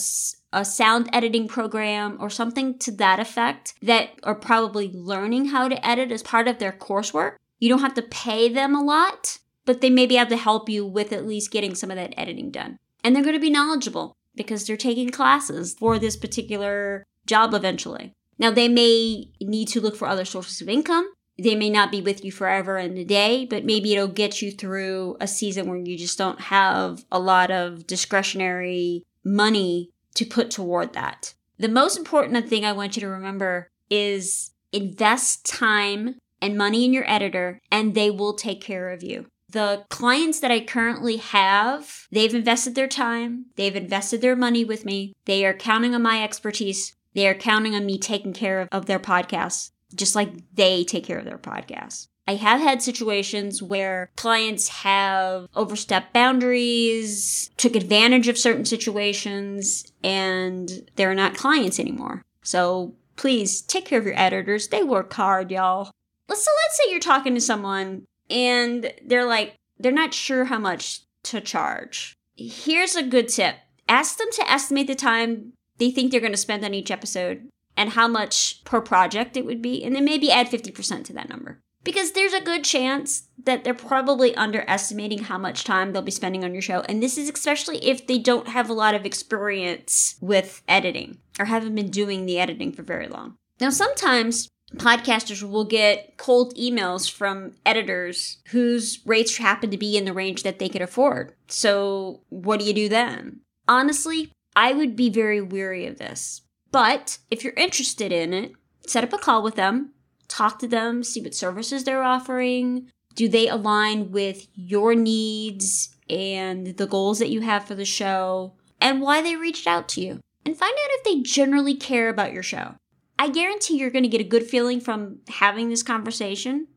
a 0.51 0.65
sound 0.65 1.09
editing 1.13 1.47
program 1.47 2.17
or 2.19 2.29
something 2.29 2.77
to 2.79 2.91
that 2.91 3.19
effect 3.19 3.75
that 3.81 4.09
are 4.23 4.35
probably 4.35 4.91
learning 4.93 5.45
how 5.45 5.69
to 5.69 5.87
edit 5.87 6.11
as 6.11 6.21
part 6.21 6.49
of 6.49 6.59
their 6.59 6.73
coursework. 6.73 7.37
You 7.59 7.69
don't 7.69 7.79
have 7.79 7.93
to 7.93 8.01
pay 8.01 8.49
them 8.49 8.75
a 8.75 8.83
lot, 8.83 9.39
but 9.63 9.79
they 9.79 9.89
may 9.89 10.05
be 10.05 10.17
able 10.17 10.29
to 10.31 10.37
help 10.37 10.67
you 10.67 10.85
with 10.85 11.13
at 11.13 11.25
least 11.25 11.51
getting 11.51 11.75
some 11.75 11.89
of 11.89 11.97
that 11.97 12.13
editing 12.17 12.51
done. 12.51 12.77
And 13.03 13.15
they're 13.15 13.23
going 13.23 13.35
to 13.35 13.39
be 13.39 13.49
knowledgeable 13.49 14.17
because 14.39 14.65
they're 14.65 14.77
taking 14.77 15.09
classes 15.09 15.75
for 15.77 15.99
this 15.99 16.15
particular 16.15 17.03
job 17.25 17.53
eventually. 17.53 18.13
Now, 18.37 18.51
they 18.51 18.69
may 18.69 19.29
need 19.41 19.67
to 19.67 19.81
look 19.81 19.97
for 19.97 20.07
other 20.07 20.23
sources 20.23 20.61
of 20.61 20.69
income. 20.69 21.11
They 21.37 21.55
may 21.55 21.69
not 21.69 21.91
be 21.91 21.99
with 21.99 22.23
you 22.23 22.31
forever 22.31 22.77
and 22.77 22.97
a 22.97 23.03
day, 23.03 23.45
but 23.45 23.65
maybe 23.65 23.93
it'll 23.93 24.07
get 24.07 24.41
you 24.41 24.51
through 24.51 25.17
a 25.19 25.27
season 25.27 25.67
where 25.67 25.77
you 25.77 25.97
just 25.97 26.17
don't 26.17 26.39
have 26.39 27.03
a 27.11 27.19
lot 27.19 27.51
of 27.51 27.85
discretionary 27.85 29.03
money 29.25 29.89
to 30.13 30.23
put 30.23 30.49
toward 30.51 30.93
that. 30.93 31.33
The 31.57 31.67
most 31.67 31.97
important 31.97 32.47
thing 32.47 32.63
I 32.63 32.71
want 32.71 32.95
you 32.95 33.01
to 33.01 33.09
remember 33.09 33.67
is 33.89 34.51
invest 34.71 35.45
time 35.45 36.15
and 36.41 36.57
money 36.57 36.85
in 36.85 36.93
your 36.93 37.09
editor, 37.11 37.59
and 37.69 37.93
they 37.93 38.09
will 38.09 38.35
take 38.35 38.61
care 38.61 38.89
of 38.91 39.03
you. 39.03 39.25
The 39.49 39.85
clients 39.89 40.39
that 40.41 40.51
I 40.51 40.59
currently 40.59 41.17
have, 41.17 42.07
they've 42.11 42.33
invested 42.33 42.75
their 42.75 42.87
time, 42.87 43.47
they've 43.55 43.75
invested 43.75 44.21
their 44.21 44.35
money 44.35 44.63
with 44.63 44.85
me, 44.85 45.15
they 45.25 45.45
are 45.45 45.53
counting 45.53 45.95
on 45.95 46.03
my 46.03 46.23
expertise, 46.23 46.95
they 47.15 47.27
are 47.27 47.33
counting 47.33 47.73
on 47.73 47.85
me 47.85 47.97
taking 47.97 48.33
care 48.33 48.61
of, 48.61 48.69
of 48.71 48.85
their 48.85 48.99
podcasts, 48.99 49.71
just 49.95 50.15
like 50.15 50.29
they 50.53 50.83
take 50.83 51.03
care 51.03 51.17
of 51.17 51.25
their 51.25 51.39
podcasts. 51.39 52.07
I 52.27 52.35
have 52.35 52.61
had 52.61 52.83
situations 52.83 53.63
where 53.63 54.11
clients 54.15 54.67
have 54.67 55.47
overstepped 55.55 56.13
boundaries, 56.13 57.49
took 57.57 57.75
advantage 57.75 58.27
of 58.27 58.37
certain 58.37 58.65
situations, 58.65 59.91
and 60.03 60.87
they're 60.95 61.15
not 61.15 61.35
clients 61.35 61.79
anymore. 61.79 62.23
So 62.43 62.93
please 63.15 63.61
take 63.61 63.85
care 63.85 63.97
of 63.97 64.05
your 64.05 64.19
editors. 64.19 64.67
They 64.67 64.83
work 64.83 65.11
hard, 65.11 65.49
y'all 65.49 65.91
so 66.35 66.51
let's 66.63 66.77
say 66.77 66.91
you're 66.91 66.99
talking 66.99 67.35
to 67.35 67.41
someone 67.41 68.05
and 68.29 68.93
they're 69.05 69.25
like 69.25 69.55
they're 69.79 69.91
not 69.91 70.13
sure 70.13 70.45
how 70.45 70.59
much 70.59 71.01
to 71.23 71.41
charge. 71.41 72.17
Here's 72.35 72.95
a 72.95 73.03
good 73.03 73.29
tip. 73.29 73.55
Ask 73.87 74.17
them 74.17 74.27
to 74.33 74.51
estimate 74.51 74.87
the 74.87 74.95
time 74.95 75.53
they 75.77 75.91
think 75.91 76.11
they're 76.11 76.19
going 76.19 76.33
to 76.33 76.37
spend 76.37 76.63
on 76.63 76.73
each 76.73 76.91
episode 76.91 77.49
and 77.75 77.91
how 77.91 78.07
much 78.07 78.63
per 78.65 78.81
project 78.81 79.37
it 79.37 79.45
would 79.45 79.61
be 79.61 79.83
and 79.83 79.95
then 79.95 80.05
maybe 80.05 80.31
add 80.31 80.47
50% 80.47 81.05
to 81.05 81.13
that 81.13 81.29
number. 81.29 81.59
Because 81.83 82.11
there's 82.11 82.33
a 82.33 82.41
good 82.41 82.65
chance 82.65 83.29
that 83.45 83.63
they're 83.63 83.73
probably 83.73 84.35
underestimating 84.35 85.23
how 85.23 85.37
much 85.37 85.63
time 85.63 85.93
they'll 85.93 86.01
be 86.01 86.11
spending 86.11 86.43
on 86.43 86.51
your 86.51 86.61
show. 86.61 86.81
And 86.81 87.01
this 87.01 87.17
is 87.17 87.29
especially 87.29 87.77
if 87.85 88.05
they 88.05 88.19
don't 88.19 88.49
have 88.49 88.69
a 88.69 88.73
lot 88.73 88.95
of 88.95 89.05
experience 89.05 90.17
with 90.19 90.61
editing 90.67 91.19
or 91.39 91.45
haven't 91.45 91.75
been 91.75 91.89
doing 91.89 92.25
the 92.25 92.37
editing 92.37 92.73
for 92.73 92.83
very 92.83 93.07
long. 93.07 93.37
Now, 93.61 93.69
sometimes 93.69 94.49
podcasters 94.75 95.41
will 95.41 95.65
get 95.65 96.17
cold 96.17 96.55
emails 96.55 97.09
from 97.09 97.53
editors 97.65 98.37
whose 98.49 98.99
rates 99.05 99.37
happen 99.37 99.71
to 99.71 99.77
be 99.77 99.97
in 99.97 100.05
the 100.05 100.13
range 100.13 100.43
that 100.43 100.59
they 100.59 100.69
could 100.69 100.81
afford. 100.81 101.33
So, 101.47 102.21
what 102.29 102.59
do 102.59 102.65
you 102.65 102.73
do 102.73 102.89
then? 102.89 103.41
Honestly, 103.67 104.31
I 104.55 104.73
would 104.73 104.95
be 104.95 105.09
very 105.09 105.41
weary 105.41 105.85
of 105.85 105.97
this. 105.97 106.41
But 106.71 107.17
if 107.31 107.43
you're 107.43 107.53
interested 107.53 108.11
in 108.11 108.33
it, 108.33 108.53
set 108.85 109.03
up 109.03 109.13
a 109.13 109.17
call 109.17 109.41
with 109.41 109.55
them, 109.55 109.93
talk 110.27 110.59
to 110.59 110.67
them, 110.67 111.03
see 111.03 111.21
what 111.21 111.33
services 111.33 111.83
they're 111.83 112.03
offering, 112.03 112.89
Do 113.15 113.27
they 113.27 113.47
align 113.47 114.11
with 114.11 114.47
your 114.53 114.95
needs 114.95 115.95
and 116.09 116.77
the 116.77 116.87
goals 116.87 117.19
that 117.19 117.29
you 117.29 117.41
have 117.41 117.65
for 117.65 117.75
the 117.75 117.85
show 117.85 118.53
and 118.79 119.01
why 119.01 119.21
they 119.21 119.35
reached 119.35 119.67
out 119.67 119.89
to 119.89 120.01
you? 120.01 120.19
And 120.45 120.55
find 120.55 120.71
out 120.71 120.91
if 120.91 121.03
they 121.03 121.21
generally 121.21 121.75
care 121.75 122.07
about 122.07 122.33
your 122.33 122.43
show. 122.43 122.75
I 123.19 123.27
guarantee 123.27 123.75
you're 123.75 123.89
going 123.89 124.03
to 124.03 124.09
get 124.09 124.21
a 124.21 124.23
good 124.23 124.45
feeling 124.45 124.79
from 124.79 125.17
having 125.27 125.67
this 125.67 125.83
conversation. 125.83 126.67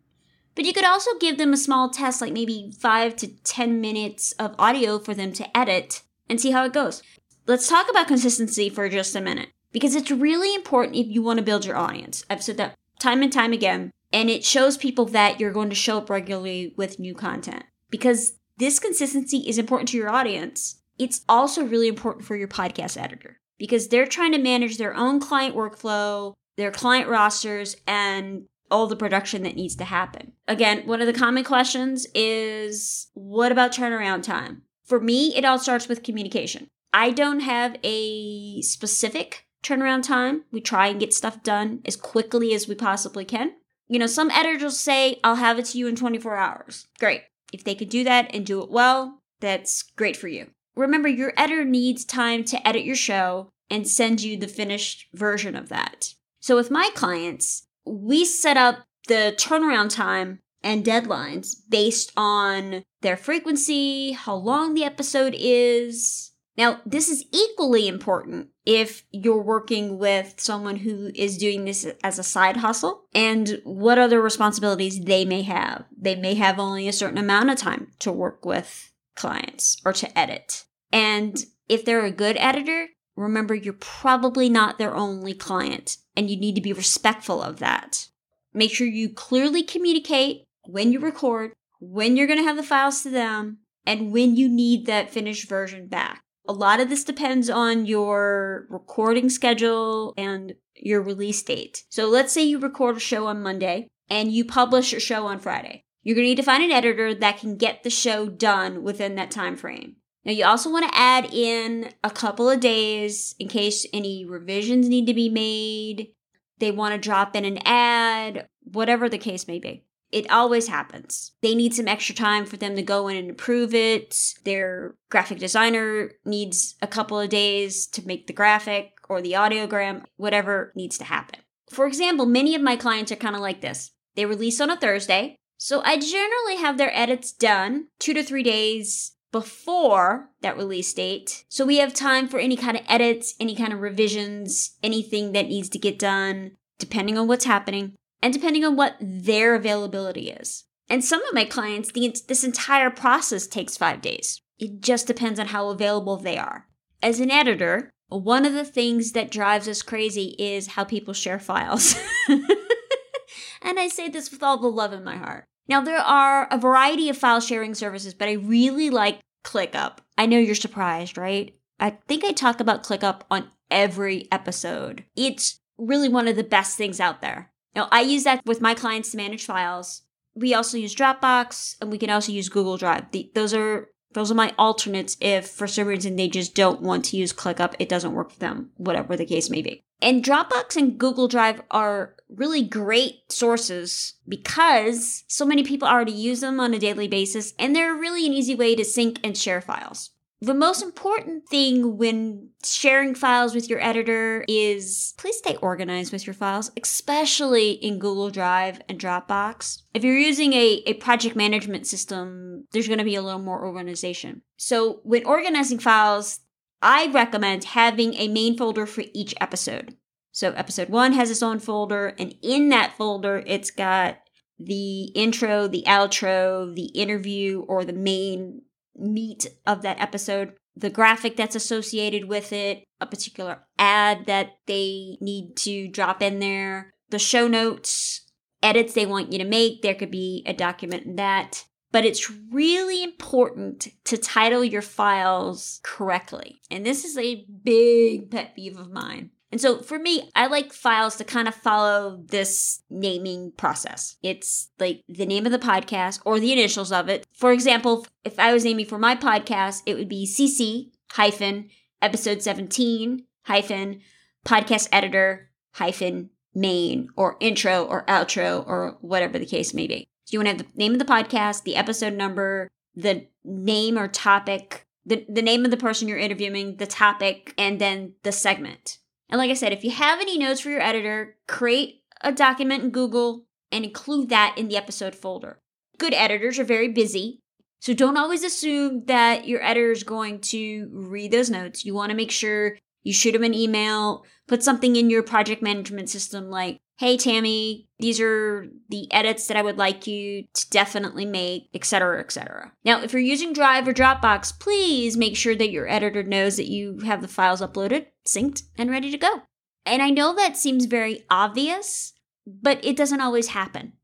But 0.56 0.64
you 0.64 0.72
could 0.72 0.84
also 0.84 1.12
give 1.20 1.38
them 1.38 1.52
a 1.52 1.56
small 1.56 1.88
test, 1.88 2.20
like 2.20 2.32
maybe 2.32 2.72
five 2.76 3.14
to 3.16 3.28
10 3.28 3.80
minutes 3.80 4.32
of 4.32 4.56
audio 4.58 4.98
for 4.98 5.14
them 5.14 5.32
to 5.34 5.56
edit 5.56 6.02
and 6.28 6.40
see 6.40 6.50
how 6.50 6.64
it 6.64 6.72
goes. 6.72 7.00
Let's 7.46 7.68
talk 7.68 7.88
about 7.88 8.08
consistency 8.08 8.68
for 8.68 8.88
just 8.88 9.14
a 9.14 9.20
minute 9.20 9.50
because 9.70 9.94
it's 9.94 10.10
really 10.10 10.52
important 10.52 10.96
if 10.96 11.06
you 11.06 11.22
want 11.22 11.38
to 11.38 11.44
build 11.44 11.64
your 11.64 11.76
audience. 11.76 12.24
I've 12.28 12.42
said 12.42 12.56
that 12.56 12.74
time 12.98 13.22
and 13.22 13.32
time 13.32 13.52
again, 13.52 13.92
and 14.12 14.28
it 14.28 14.44
shows 14.44 14.76
people 14.76 15.06
that 15.06 15.38
you're 15.38 15.52
going 15.52 15.70
to 15.70 15.76
show 15.76 15.98
up 15.98 16.10
regularly 16.10 16.74
with 16.76 16.98
new 16.98 17.14
content 17.14 17.64
because 17.88 18.32
this 18.56 18.80
consistency 18.80 19.38
is 19.38 19.58
important 19.58 19.88
to 19.90 19.96
your 19.96 20.10
audience. 20.10 20.82
It's 20.98 21.22
also 21.28 21.64
really 21.64 21.88
important 21.88 22.24
for 22.24 22.34
your 22.34 22.48
podcast 22.48 23.00
editor 23.00 23.38
because 23.62 23.86
they're 23.86 24.06
trying 24.06 24.32
to 24.32 24.38
manage 24.38 24.76
their 24.76 24.92
own 24.92 25.20
client 25.20 25.54
workflow, 25.54 26.32
their 26.56 26.72
client 26.72 27.08
rosters, 27.08 27.76
and 27.86 28.42
all 28.72 28.88
the 28.88 28.96
production 28.96 29.44
that 29.44 29.54
needs 29.54 29.76
to 29.76 29.84
happen. 29.84 30.32
Again, 30.48 30.84
one 30.84 31.00
of 31.00 31.06
the 31.06 31.12
common 31.12 31.44
questions 31.44 32.04
is 32.12 33.06
what 33.14 33.52
about 33.52 33.70
turnaround 33.70 34.24
time? 34.24 34.62
For 34.84 34.98
me, 34.98 35.36
it 35.36 35.44
all 35.44 35.60
starts 35.60 35.86
with 35.86 36.02
communication. 36.02 36.66
I 36.92 37.12
don't 37.12 37.38
have 37.38 37.76
a 37.84 38.62
specific 38.62 39.46
turnaround 39.62 40.02
time. 40.02 40.42
We 40.50 40.60
try 40.60 40.88
and 40.88 40.98
get 40.98 41.14
stuff 41.14 41.44
done 41.44 41.82
as 41.84 41.94
quickly 41.94 42.54
as 42.54 42.66
we 42.66 42.74
possibly 42.74 43.24
can. 43.24 43.52
You 43.86 44.00
know, 44.00 44.08
some 44.08 44.32
editors 44.32 44.76
say, 44.76 45.20
I'll 45.22 45.36
have 45.36 45.60
it 45.60 45.66
to 45.66 45.78
you 45.78 45.86
in 45.86 45.94
24 45.94 46.34
hours. 46.34 46.88
Great. 46.98 47.22
If 47.52 47.62
they 47.62 47.76
could 47.76 47.90
do 47.90 48.02
that 48.02 48.34
and 48.34 48.44
do 48.44 48.60
it 48.60 48.72
well, 48.72 49.20
that's 49.38 49.84
great 49.84 50.16
for 50.16 50.26
you. 50.26 50.48
Remember, 50.74 51.08
your 51.08 51.32
editor 51.36 51.64
needs 51.64 52.04
time 52.04 52.42
to 52.44 52.66
edit 52.66 52.84
your 52.84 52.96
show 52.96 53.51
and 53.72 53.88
send 53.88 54.20
you 54.20 54.36
the 54.36 54.46
finished 54.46 55.08
version 55.14 55.56
of 55.56 55.70
that. 55.70 56.14
So 56.40 56.54
with 56.54 56.70
my 56.70 56.90
clients, 56.94 57.66
we 57.86 58.24
set 58.24 58.56
up 58.56 58.84
the 59.08 59.34
turnaround 59.36 59.94
time 59.94 60.40
and 60.62 60.84
deadlines 60.84 61.56
based 61.68 62.12
on 62.16 62.84
their 63.00 63.16
frequency, 63.16 64.12
how 64.12 64.34
long 64.34 64.74
the 64.74 64.84
episode 64.84 65.34
is, 65.36 66.32
now, 66.56 66.80
this 66.84 67.08
is 67.08 67.24
equally 67.32 67.88
important 67.88 68.48
if 68.66 69.04
you're 69.10 69.42
working 69.42 69.98
with 69.98 70.34
someone 70.36 70.76
who 70.76 71.10
is 71.14 71.38
doing 71.38 71.64
this 71.64 71.86
as 72.04 72.18
a 72.18 72.22
side 72.22 72.58
hustle 72.58 73.04
and 73.14 73.60
what 73.64 73.98
other 73.98 74.20
responsibilities 74.20 75.02
they 75.02 75.24
may 75.24 75.42
have. 75.42 75.86
They 75.98 76.14
may 76.14 76.34
have 76.34 76.58
only 76.58 76.88
a 76.88 76.92
certain 76.92 77.16
amount 77.16 77.50
of 77.50 77.56
time 77.56 77.92
to 78.00 78.12
work 78.12 78.44
with 78.44 78.92
clients 79.16 79.80
or 79.84 79.94
to 79.94 80.18
edit. 80.18 80.64
And 80.92 81.42
if 81.70 81.86
they're 81.86 82.04
a 82.04 82.10
good 82.10 82.36
editor, 82.38 82.88
remember 83.16 83.54
you're 83.54 83.74
probably 83.74 84.48
not 84.48 84.78
their 84.78 84.94
only 84.94 85.34
client 85.34 85.98
and 86.16 86.30
you 86.30 86.36
need 86.36 86.54
to 86.54 86.60
be 86.60 86.72
respectful 86.72 87.42
of 87.42 87.58
that. 87.58 88.08
Make 88.54 88.72
sure 88.72 88.86
you 88.86 89.08
clearly 89.08 89.62
communicate 89.62 90.44
when 90.64 90.92
you 90.92 91.00
record, 91.00 91.52
when 91.80 92.16
you're 92.16 92.26
going 92.26 92.38
to 92.38 92.44
have 92.44 92.56
the 92.56 92.62
files 92.62 93.02
to 93.02 93.10
them, 93.10 93.58
and 93.86 94.12
when 94.12 94.36
you 94.36 94.48
need 94.48 94.86
that 94.86 95.10
finished 95.10 95.48
version 95.48 95.88
back. 95.88 96.22
A 96.46 96.52
lot 96.52 96.80
of 96.80 96.88
this 96.88 97.04
depends 97.04 97.48
on 97.48 97.86
your 97.86 98.66
recording 98.68 99.28
schedule 99.30 100.12
and 100.16 100.54
your 100.74 101.00
release 101.00 101.42
date. 101.42 101.84
So 101.88 102.08
let's 102.08 102.32
say 102.32 102.42
you 102.42 102.58
record 102.58 102.96
a 102.96 103.00
show 103.00 103.26
on 103.26 103.42
Monday 103.42 103.88
and 104.10 104.32
you 104.32 104.44
publish 104.44 104.92
your 104.92 105.00
show 105.00 105.26
on 105.26 105.38
Friday. 105.38 105.84
You're 106.02 106.16
going 106.16 106.24
to 106.24 106.30
need 106.30 106.36
to 106.36 106.42
find 106.42 106.64
an 106.64 106.72
editor 106.72 107.14
that 107.14 107.38
can 107.38 107.56
get 107.56 107.82
the 107.82 107.90
show 107.90 108.28
done 108.28 108.82
within 108.82 109.14
that 109.14 109.30
time 109.30 109.56
frame. 109.56 109.96
Now 110.24 110.32
you 110.32 110.44
also 110.44 110.70
want 110.70 110.88
to 110.88 110.98
add 110.98 111.32
in 111.32 111.92
a 112.04 112.10
couple 112.10 112.48
of 112.48 112.60
days 112.60 113.34
in 113.38 113.48
case 113.48 113.86
any 113.92 114.24
revisions 114.24 114.88
need 114.88 115.06
to 115.06 115.14
be 115.14 115.28
made. 115.28 116.12
They 116.58 116.70
want 116.70 116.94
to 116.94 116.98
drop 116.98 117.34
in 117.34 117.44
an 117.44 117.58
ad, 117.66 118.46
whatever 118.62 119.08
the 119.08 119.18
case 119.18 119.48
may 119.48 119.58
be. 119.58 119.84
It 120.12 120.30
always 120.30 120.68
happens. 120.68 121.32
They 121.40 121.54
need 121.54 121.74
some 121.74 121.88
extra 121.88 122.14
time 122.14 122.44
for 122.44 122.58
them 122.58 122.76
to 122.76 122.82
go 122.82 123.08
in 123.08 123.16
and 123.16 123.30
improve 123.30 123.74
it. 123.74 124.34
Their 124.44 124.94
graphic 125.10 125.38
designer 125.38 126.12
needs 126.24 126.76
a 126.82 126.86
couple 126.86 127.18
of 127.18 127.30
days 127.30 127.86
to 127.88 128.06
make 128.06 128.26
the 128.26 128.34
graphic 128.34 128.92
or 129.08 129.22
the 129.22 129.32
audiogram, 129.32 130.04
whatever 130.16 130.72
needs 130.76 130.98
to 130.98 131.04
happen. 131.04 131.40
For 131.70 131.86
example, 131.86 132.26
many 132.26 132.54
of 132.54 132.60
my 132.60 132.76
clients 132.76 133.10
are 133.10 133.16
kind 133.16 133.34
of 133.34 133.40
like 133.40 133.62
this. 133.62 133.90
They 134.14 134.26
release 134.26 134.60
on 134.60 134.68
a 134.68 134.76
Thursday, 134.76 135.36
so 135.56 135.80
I 135.82 135.98
generally 135.98 136.56
have 136.56 136.76
their 136.76 136.94
edits 136.94 137.32
done 137.32 137.86
two 137.98 138.12
to 138.12 138.22
three 138.22 138.42
days 138.42 139.12
before 139.32 140.28
that 140.42 140.56
release 140.56 140.92
date. 140.92 141.44
So 141.48 141.64
we 141.64 141.78
have 141.78 141.94
time 141.94 142.28
for 142.28 142.38
any 142.38 142.56
kind 142.56 142.76
of 142.76 142.84
edits, 142.86 143.34
any 143.40 143.56
kind 143.56 143.72
of 143.72 143.80
revisions, 143.80 144.76
anything 144.82 145.32
that 145.32 145.48
needs 145.48 145.68
to 145.70 145.78
get 145.78 145.98
done, 145.98 146.52
depending 146.78 147.18
on 147.18 147.26
what's 147.26 147.46
happening 147.46 147.94
and 148.20 148.32
depending 148.32 148.64
on 148.64 148.76
what 148.76 148.96
their 149.00 149.54
availability 149.54 150.30
is. 150.30 150.64
And 150.88 151.04
some 151.04 151.24
of 151.24 151.34
my 151.34 151.44
clients, 151.44 151.90
the, 151.92 152.14
this 152.28 152.44
entire 152.44 152.90
process 152.90 153.46
takes 153.46 153.76
five 153.76 154.02
days. 154.02 154.42
It 154.58 154.80
just 154.80 155.06
depends 155.06 155.40
on 155.40 155.46
how 155.46 155.70
available 155.70 156.18
they 156.18 156.36
are. 156.36 156.68
As 157.02 157.18
an 157.18 157.30
editor, 157.30 157.90
one 158.08 158.44
of 158.44 158.52
the 158.52 158.64
things 158.64 159.12
that 159.12 159.30
drives 159.30 159.66
us 159.66 159.82
crazy 159.82 160.36
is 160.38 160.68
how 160.68 160.84
people 160.84 161.14
share 161.14 161.38
files. 161.38 161.94
and 162.28 163.80
I 163.80 163.88
say 163.88 164.08
this 164.08 164.30
with 164.30 164.42
all 164.42 164.58
the 164.58 164.68
love 164.68 164.92
in 164.92 165.02
my 165.02 165.16
heart. 165.16 165.46
Now, 165.68 165.80
there 165.80 165.98
are 165.98 166.48
a 166.50 166.58
variety 166.58 167.08
of 167.08 167.16
file 167.16 167.40
sharing 167.40 167.74
services, 167.74 168.14
but 168.14 168.28
I 168.28 168.32
really 168.32 168.90
like 168.90 169.20
ClickUp. 169.44 169.98
I 170.18 170.26
know 170.26 170.38
you're 170.38 170.54
surprised, 170.54 171.16
right? 171.16 171.54
I 171.78 171.90
think 172.08 172.24
I 172.24 172.32
talk 172.32 172.60
about 172.60 172.84
ClickUp 172.84 173.22
on 173.30 173.50
every 173.70 174.28
episode. 174.30 175.04
It's 175.16 175.60
really 175.78 176.08
one 176.08 176.28
of 176.28 176.36
the 176.36 176.44
best 176.44 176.76
things 176.76 177.00
out 177.00 177.20
there. 177.20 177.50
Now, 177.74 177.88
I 177.90 178.02
use 178.02 178.24
that 178.24 178.44
with 178.44 178.60
my 178.60 178.74
clients 178.74 179.10
to 179.10 179.16
manage 179.16 179.46
files. 179.46 180.02
We 180.34 180.54
also 180.54 180.78
use 180.78 180.94
Dropbox 180.94 181.76
and 181.80 181.90
we 181.90 181.98
can 181.98 182.10
also 182.10 182.32
use 182.32 182.48
Google 182.48 182.76
Drive. 182.76 183.10
The, 183.12 183.30
those 183.34 183.54
are 183.54 183.88
those 184.14 184.30
are 184.30 184.36
my 184.36 184.54
alternates 184.58 185.16
if 185.20 185.48
for 185.48 185.66
some 185.66 185.86
reason 185.86 186.16
they 186.16 186.28
just 186.28 186.54
don't 186.54 186.80
want 186.80 187.04
to 187.06 187.16
use 187.16 187.32
ClickUp, 187.32 187.74
it 187.78 187.88
doesn't 187.88 188.14
work 188.14 188.30
for 188.30 188.38
them, 188.38 188.70
whatever 188.76 189.16
the 189.16 189.26
case 189.26 189.50
may 189.50 189.62
be. 189.62 189.82
And 190.00 190.24
Dropbox 190.24 190.76
and 190.76 190.98
Google 190.98 191.28
Drive 191.28 191.62
are 191.70 192.16
really 192.28 192.62
great 192.62 193.30
sources 193.30 194.14
because 194.26 195.24
so 195.28 195.44
many 195.44 195.62
people 195.62 195.86
already 195.86 196.12
use 196.12 196.40
them 196.40 196.58
on 196.58 196.74
a 196.74 196.78
daily 196.78 197.06
basis 197.06 197.54
and 197.58 197.74
they're 197.74 197.94
really 197.94 198.26
an 198.26 198.32
easy 198.32 198.54
way 198.54 198.74
to 198.74 198.84
sync 198.84 199.20
and 199.22 199.36
share 199.36 199.60
files. 199.60 200.10
The 200.42 200.54
most 200.54 200.82
important 200.82 201.48
thing 201.48 201.98
when 201.98 202.48
sharing 202.64 203.14
files 203.14 203.54
with 203.54 203.70
your 203.70 203.80
editor 203.80 204.44
is 204.48 205.14
please 205.16 205.36
stay 205.36 205.54
organized 205.62 206.12
with 206.12 206.26
your 206.26 206.34
files, 206.34 206.72
especially 206.82 207.70
in 207.70 208.00
Google 208.00 208.28
Drive 208.28 208.80
and 208.88 208.98
Dropbox. 208.98 209.82
If 209.94 210.02
you're 210.02 210.18
using 210.18 210.52
a, 210.52 210.82
a 210.84 210.94
project 210.94 211.36
management 211.36 211.86
system, 211.86 212.66
there's 212.72 212.88
going 212.88 212.98
to 212.98 213.04
be 213.04 213.14
a 213.14 213.22
little 213.22 213.38
more 213.38 213.64
organization. 213.64 214.42
So, 214.56 214.98
when 215.04 215.24
organizing 215.24 215.78
files, 215.78 216.40
I 216.82 217.06
recommend 217.12 217.62
having 217.62 218.14
a 218.14 218.26
main 218.26 218.56
folder 218.56 218.84
for 218.84 219.04
each 219.14 219.36
episode. 219.40 219.96
So, 220.32 220.50
episode 220.54 220.88
one 220.88 221.12
has 221.12 221.30
its 221.30 221.44
own 221.44 221.60
folder, 221.60 222.16
and 222.18 222.34
in 222.42 222.68
that 222.70 222.96
folder, 222.96 223.44
it's 223.46 223.70
got 223.70 224.18
the 224.58 225.04
intro, 225.14 225.68
the 225.68 225.84
outro, 225.86 226.74
the 226.74 226.86
interview, 226.86 227.60
or 227.68 227.84
the 227.84 227.92
main 227.92 228.62
meat 228.96 229.46
of 229.66 229.82
that 229.82 230.00
episode, 230.00 230.54
the 230.76 230.90
graphic 230.90 231.36
that's 231.36 231.56
associated 231.56 232.26
with 232.26 232.52
it, 232.52 232.84
a 233.00 233.06
particular 233.06 233.64
ad 233.78 234.26
that 234.26 234.52
they 234.66 235.18
need 235.20 235.56
to 235.56 235.88
drop 235.88 236.22
in 236.22 236.38
there, 236.38 236.90
the 237.10 237.18
show 237.18 237.46
notes, 237.46 238.22
edits 238.62 238.94
they 238.94 239.06
want 239.06 239.32
you 239.32 239.38
to 239.38 239.44
make. 239.44 239.82
There 239.82 239.94
could 239.94 240.10
be 240.10 240.42
a 240.46 240.52
document 240.52 241.04
in 241.04 241.16
that. 241.16 241.64
But 241.90 242.06
it's 242.06 242.30
really 242.30 243.02
important 243.02 243.88
to 244.04 244.16
title 244.16 244.64
your 244.64 244.80
files 244.80 245.78
correctly. 245.82 246.62
And 246.70 246.86
this 246.86 247.04
is 247.04 247.18
a 247.18 247.44
big 247.62 248.30
pet 248.30 248.56
peeve 248.56 248.78
of 248.78 248.90
mine. 248.90 249.30
And 249.52 249.60
so 249.60 249.80
for 249.80 249.98
me, 249.98 250.30
I 250.34 250.46
like 250.46 250.72
files 250.72 251.16
to 251.16 251.24
kind 251.24 251.46
of 251.46 251.54
follow 251.54 252.22
this 252.24 252.82
naming 252.88 253.52
process. 253.58 254.16
It's 254.22 254.70
like 254.80 255.02
the 255.08 255.26
name 255.26 255.44
of 255.44 255.52
the 255.52 255.58
podcast 255.58 256.20
or 256.24 256.40
the 256.40 256.52
initials 256.52 256.90
of 256.90 257.10
it. 257.10 257.26
For 257.34 257.52
example, 257.52 258.06
if 258.24 258.38
I 258.38 258.54
was 258.54 258.64
naming 258.64 258.86
for 258.86 258.98
my 258.98 259.14
podcast, 259.14 259.82
it 259.84 259.94
would 259.94 260.08
be 260.08 260.26
CC 260.26 260.90
hyphen 261.10 261.68
episode 262.00 262.42
17 262.42 263.26
hyphen 263.44 264.00
podcast 264.46 264.88
editor 264.90 265.50
hyphen 265.72 266.30
main 266.54 267.08
or 267.16 267.36
intro 267.40 267.84
or 267.84 268.06
outro 268.06 268.66
or 268.66 268.96
whatever 269.02 269.38
the 269.38 269.46
case 269.46 269.74
may 269.74 269.86
be. 269.86 270.08
So 270.24 270.34
you 270.34 270.38
want 270.38 270.46
to 270.58 270.64
have 270.64 270.72
the 270.72 270.78
name 270.78 270.92
of 270.92 270.98
the 270.98 271.04
podcast, 271.04 271.64
the 271.64 271.76
episode 271.76 272.14
number, 272.14 272.70
the 272.94 273.26
name 273.44 273.98
or 273.98 274.08
topic, 274.08 274.86
the, 275.04 275.26
the 275.28 275.42
name 275.42 275.64
of 275.64 275.70
the 275.70 275.76
person 275.76 276.08
you're 276.08 276.18
interviewing, 276.18 276.76
the 276.76 276.86
topic, 276.86 277.54
and 277.58 277.78
then 277.78 278.14
the 278.22 278.32
segment. 278.32 278.98
And 279.32 279.38
like 279.38 279.50
I 279.50 279.54
said, 279.54 279.72
if 279.72 279.82
you 279.82 279.90
have 279.90 280.20
any 280.20 280.36
notes 280.36 280.60
for 280.60 280.68
your 280.68 280.82
editor, 280.82 281.36
create 281.48 282.02
a 282.20 282.32
document 282.32 282.84
in 282.84 282.90
Google 282.90 283.46
and 283.72 283.82
include 283.82 284.28
that 284.28 284.54
in 284.58 284.68
the 284.68 284.76
episode 284.76 285.14
folder. 285.14 285.58
good 285.98 286.12
editors 286.12 286.58
are 286.58 286.64
very 286.64 286.88
busy. 286.88 287.40
So 287.80 287.94
don't 287.94 288.18
always 288.18 288.44
assume 288.44 289.06
that 289.06 289.48
your 289.48 289.62
editor 289.62 289.90
is 289.90 290.04
going 290.04 290.40
to 290.52 290.90
read 290.92 291.32
those 291.32 291.48
notes. 291.48 291.84
You 291.84 291.94
want 291.94 292.10
to 292.10 292.16
make 292.16 292.30
sure 292.30 292.76
you 293.04 293.12
shoot 293.12 293.32
them 293.32 293.42
an 293.42 293.54
email, 293.54 294.24
put 294.46 294.62
something 294.62 294.96
in 294.96 295.08
your 295.08 295.22
project 295.22 295.62
management 295.62 296.10
system 296.10 296.50
like, 296.50 296.80
hey, 296.98 297.16
Tammy, 297.16 297.88
these 297.98 298.20
are 298.20 298.66
the 298.90 299.10
edits 299.12 299.46
that 299.46 299.56
I 299.56 299.62
would 299.62 299.78
like 299.78 300.06
you 300.06 300.44
to 300.52 300.70
definitely 300.70 301.24
make, 301.24 301.70
etc., 301.74 302.20
etc. 302.20 302.72
Now, 302.84 303.02
if 303.02 303.12
you're 303.12 303.22
using 303.22 303.52
Drive 303.52 303.88
or 303.88 303.94
Dropbox, 303.94 304.60
please 304.60 305.16
make 305.16 305.36
sure 305.36 305.56
that 305.56 305.70
your 305.70 305.88
editor 305.88 306.22
knows 306.22 306.58
that 306.58 306.68
you 306.68 306.98
have 307.00 307.22
the 307.22 307.28
files 307.28 307.62
uploaded, 307.62 308.06
synced, 308.26 308.64
and 308.76 308.90
ready 308.90 309.10
to 309.10 309.18
go. 309.18 309.42
And 309.84 310.02
I 310.02 310.10
know 310.10 310.34
that 310.34 310.56
seems 310.56 310.84
very 310.86 311.24
obvious, 311.30 312.12
but 312.46 312.84
it 312.84 312.96
doesn't 312.96 313.20
always 313.20 313.48
happen. 313.48 313.94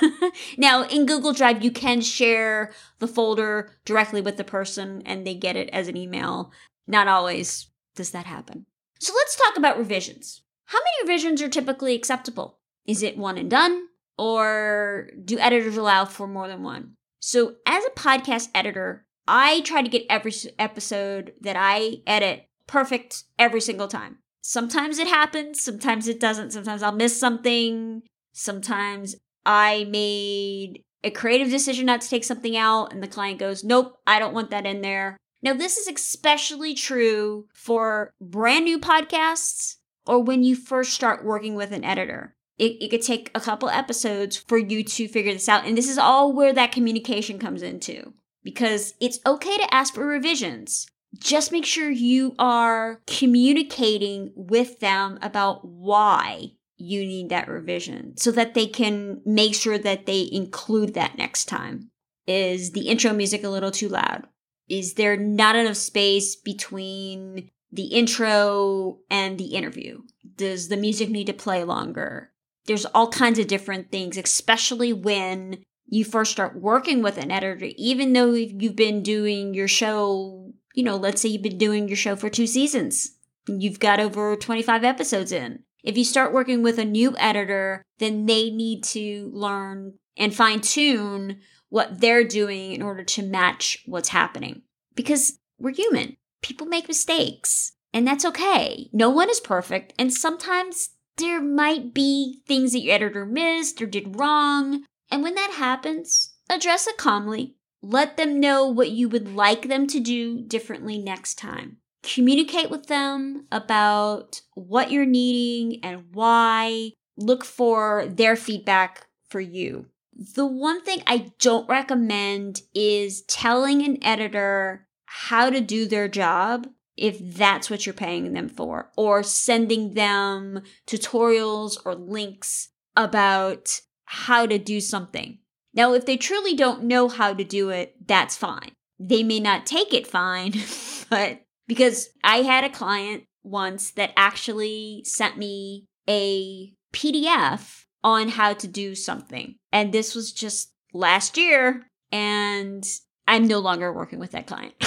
now, 0.58 0.84
in 0.84 1.06
Google 1.06 1.32
Drive, 1.32 1.64
you 1.64 1.70
can 1.70 2.00
share 2.00 2.72
the 2.98 3.08
folder 3.08 3.72
directly 3.84 4.20
with 4.20 4.36
the 4.36 4.44
person 4.44 5.02
and 5.04 5.26
they 5.26 5.34
get 5.34 5.56
it 5.56 5.68
as 5.70 5.88
an 5.88 5.96
email. 5.96 6.52
Not 6.86 7.08
always 7.08 7.68
does 7.94 8.10
that 8.12 8.26
happen. 8.26 8.66
So 9.00 9.12
let's 9.14 9.36
talk 9.36 9.56
about 9.56 9.78
revisions. 9.78 10.42
How 10.66 10.78
many 10.78 11.10
revisions 11.10 11.42
are 11.42 11.48
typically 11.48 11.94
acceptable? 11.94 12.58
Is 12.86 13.02
it 13.02 13.18
one 13.18 13.38
and 13.38 13.50
done? 13.50 13.86
Or 14.16 15.08
do 15.24 15.38
editors 15.38 15.76
allow 15.76 16.04
for 16.04 16.26
more 16.26 16.48
than 16.48 16.62
one? 16.62 16.94
So, 17.20 17.56
as 17.66 17.84
a 17.84 17.90
podcast 17.90 18.48
editor, 18.54 19.06
I 19.26 19.60
try 19.60 19.82
to 19.82 19.88
get 19.88 20.06
every 20.08 20.32
episode 20.58 21.34
that 21.40 21.56
I 21.56 21.98
edit 22.06 22.47
perfect 22.68 23.24
every 23.38 23.60
single 23.60 23.88
time. 23.88 24.18
Sometimes 24.40 24.98
it 24.98 25.08
happens, 25.08 25.60
sometimes 25.60 26.06
it 26.06 26.20
doesn't. 26.20 26.52
Sometimes 26.52 26.82
I'll 26.82 26.92
miss 26.92 27.18
something. 27.18 28.02
Sometimes 28.32 29.16
I 29.44 29.84
made 29.90 30.84
a 31.02 31.10
creative 31.10 31.50
decision 31.50 31.86
not 31.86 32.00
to 32.02 32.08
take 32.08 32.24
something 32.24 32.56
out, 32.56 32.92
and 32.92 33.02
the 33.02 33.08
client 33.08 33.40
goes, 33.40 33.64
Nope, 33.64 33.98
I 34.06 34.18
don't 34.18 34.34
want 34.34 34.50
that 34.50 34.66
in 34.66 34.80
there. 34.80 35.16
Now, 35.42 35.54
this 35.54 35.76
is 35.76 35.86
especially 35.88 36.74
true 36.74 37.46
for 37.52 38.12
brand 38.20 38.64
new 38.64 38.78
podcasts 38.78 39.76
or 40.06 40.22
when 40.22 40.42
you 40.42 40.56
first 40.56 40.92
start 40.92 41.24
working 41.24 41.54
with 41.54 41.72
an 41.72 41.84
editor. 41.84 42.34
It, 42.58 42.82
it, 42.82 42.90
could 42.90 43.02
take 43.02 43.30
a 43.36 43.40
couple 43.40 43.68
episodes 43.68 44.36
for 44.36 44.58
you 44.58 44.82
to 44.82 45.06
figure 45.06 45.32
this 45.32 45.48
out. 45.48 45.64
And 45.64 45.78
this 45.78 45.88
is 45.88 45.96
all 45.96 46.32
where 46.32 46.52
that 46.52 46.72
communication 46.72 47.38
comes 47.38 47.62
into 47.62 48.14
because 48.42 48.94
it's 49.00 49.20
okay 49.24 49.56
to 49.58 49.72
ask 49.72 49.94
for 49.94 50.04
revisions. 50.04 50.88
Just 51.16 51.52
make 51.52 51.64
sure 51.64 51.90
you 51.90 52.34
are 52.38 53.00
communicating 53.06 54.32
with 54.36 54.80
them 54.80 55.18
about 55.22 55.64
why 55.64 56.52
you 56.76 57.00
need 57.00 57.30
that 57.30 57.48
revision 57.48 58.16
so 58.16 58.30
that 58.32 58.54
they 58.54 58.66
can 58.66 59.20
make 59.24 59.54
sure 59.54 59.78
that 59.78 60.06
they 60.06 60.28
include 60.30 60.94
that 60.94 61.18
next 61.18 61.46
time. 61.46 61.90
Is 62.26 62.72
the 62.72 62.88
intro 62.88 63.12
music 63.12 63.42
a 63.42 63.48
little 63.48 63.70
too 63.70 63.88
loud? 63.88 64.26
Is 64.68 64.94
there 64.94 65.16
not 65.16 65.56
enough 65.56 65.76
space 65.76 66.36
between 66.36 67.50
the 67.72 67.86
intro 67.86 68.98
and 69.10 69.38
the 69.38 69.54
interview? 69.54 70.02
Does 70.36 70.68
the 70.68 70.76
music 70.76 71.08
need 71.08 71.26
to 71.26 71.32
play 71.32 71.64
longer? 71.64 72.30
There's 72.66 72.84
all 72.86 73.08
kinds 73.08 73.38
of 73.38 73.46
different 73.46 73.90
things, 73.90 74.18
especially 74.18 74.92
when 74.92 75.64
you 75.86 76.04
first 76.04 76.32
start 76.32 76.60
working 76.60 77.02
with 77.02 77.16
an 77.16 77.30
editor, 77.30 77.70
even 77.76 78.12
though 78.12 78.32
you've 78.34 78.76
been 78.76 79.02
doing 79.02 79.54
your 79.54 79.68
show, 79.68 80.37
you 80.78 80.84
know, 80.84 80.94
let's 80.94 81.20
say 81.20 81.28
you've 81.28 81.42
been 81.42 81.58
doing 81.58 81.88
your 81.88 81.96
show 81.96 82.14
for 82.14 82.30
two 82.30 82.46
seasons, 82.46 83.16
you've 83.48 83.80
got 83.80 83.98
over 83.98 84.36
25 84.36 84.84
episodes 84.84 85.32
in. 85.32 85.64
If 85.82 85.98
you 85.98 86.04
start 86.04 86.32
working 86.32 86.62
with 86.62 86.78
a 86.78 86.84
new 86.84 87.16
editor, 87.18 87.82
then 87.98 88.26
they 88.26 88.50
need 88.50 88.84
to 88.84 89.28
learn 89.34 89.94
and 90.16 90.32
fine 90.32 90.60
tune 90.60 91.40
what 91.68 92.00
they're 92.00 92.22
doing 92.22 92.74
in 92.74 92.82
order 92.82 93.02
to 93.02 93.24
match 93.24 93.82
what's 93.86 94.10
happening. 94.10 94.62
Because 94.94 95.40
we're 95.58 95.74
human. 95.74 96.16
People 96.42 96.68
make 96.68 96.86
mistakes, 96.86 97.72
and 97.92 98.06
that's 98.06 98.24
okay. 98.24 98.88
No 98.92 99.10
one 99.10 99.28
is 99.30 99.40
perfect, 99.40 99.94
and 99.98 100.14
sometimes 100.14 100.90
there 101.16 101.42
might 101.42 101.92
be 101.92 102.40
things 102.46 102.70
that 102.70 102.82
your 102.82 102.94
editor 102.94 103.26
missed 103.26 103.82
or 103.82 103.86
did 103.86 104.20
wrong. 104.20 104.84
And 105.10 105.24
when 105.24 105.34
that 105.34 105.54
happens, 105.58 106.34
address 106.48 106.86
it 106.86 106.96
calmly. 106.98 107.56
Let 107.82 108.16
them 108.16 108.40
know 108.40 108.66
what 108.66 108.90
you 108.90 109.08
would 109.08 109.34
like 109.34 109.68
them 109.68 109.86
to 109.88 110.00
do 110.00 110.40
differently 110.40 110.98
next 110.98 111.36
time. 111.36 111.78
Communicate 112.02 112.70
with 112.70 112.86
them 112.86 113.46
about 113.52 114.40
what 114.54 114.90
you're 114.90 115.06
needing 115.06 115.84
and 115.84 116.04
why. 116.12 116.92
Look 117.16 117.44
for 117.44 118.06
their 118.06 118.36
feedback 118.36 119.06
for 119.28 119.40
you. 119.40 119.86
The 120.12 120.46
one 120.46 120.82
thing 120.82 121.02
I 121.06 121.32
don't 121.38 121.68
recommend 121.68 122.62
is 122.74 123.22
telling 123.22 123.82
an 123.82 124.02
editor 124.02 124.86
how 125.06 125.50
to 125.50 125.60
do 125.60 125.86
their 125.86 126.08
job 126.08 126.68
if 126.96 127.18
that's 127.20 127.70
what 127.70 127.86
you're 127.86 127.92
paying 127.92 128.32
them 128.32 128.48
for, 128.48 128.90
or 128.96 129.22
sending 129.22 129.94
them 129.94 130.62
tutorials 130.86 131.78
or 131.84 131.94
links 131.94 132.70
about 132.96 133.80
how 134.04 134.46
to 134.46 134.58
do 134.58 134.80
something. 134.80 135.38
Now, 135.74 135.92
if 135.92 136.06
they 136.06 136.16
truly 136.16 136.54
don't 136.54 136.84
know 136.84 137.08
how 137.08 137.34
to 137.34 137.44
do 137.44 137.70
it, 137.70 137.94
that's 138.06 138.36
fine. 138.36 138.72
They 138.98 139.22
may 139.22 139.40
not 139.40 139.66
take 139.66 139.94
it 139.94 140.06
fine, 140.06 140.54
but 141.10 141.42
because 141.66 142.08
I 142.24 142.38
had 142.38 142.64
a 142.64 142.70
client 142.70 143.24
once 143.42 143.90
that 143.92 144.12
actually 144.16 145.02
sent 145.04 145.38
me 145.38 145.86
a 146.08 146.72
PDF 146.92 147.84
on 148.02 148.28
how 148.28 148.54
to 148.54 148.66
do 148.66 148.94
something. 148.94 149.56
And 149.72 149.92
this 149.92 150.14
was 150.14 150.32
just 150.32 150.72
last 150.92 151.36
year, 151.36 151.86
and 152.10 152.86
I'm 153.26 153.46
no 153.46 153.58
longer 153.58 153.92
working 153.92 154.18
with 154.18 154.32
that 154.32 154.46
client. 154.46 154.74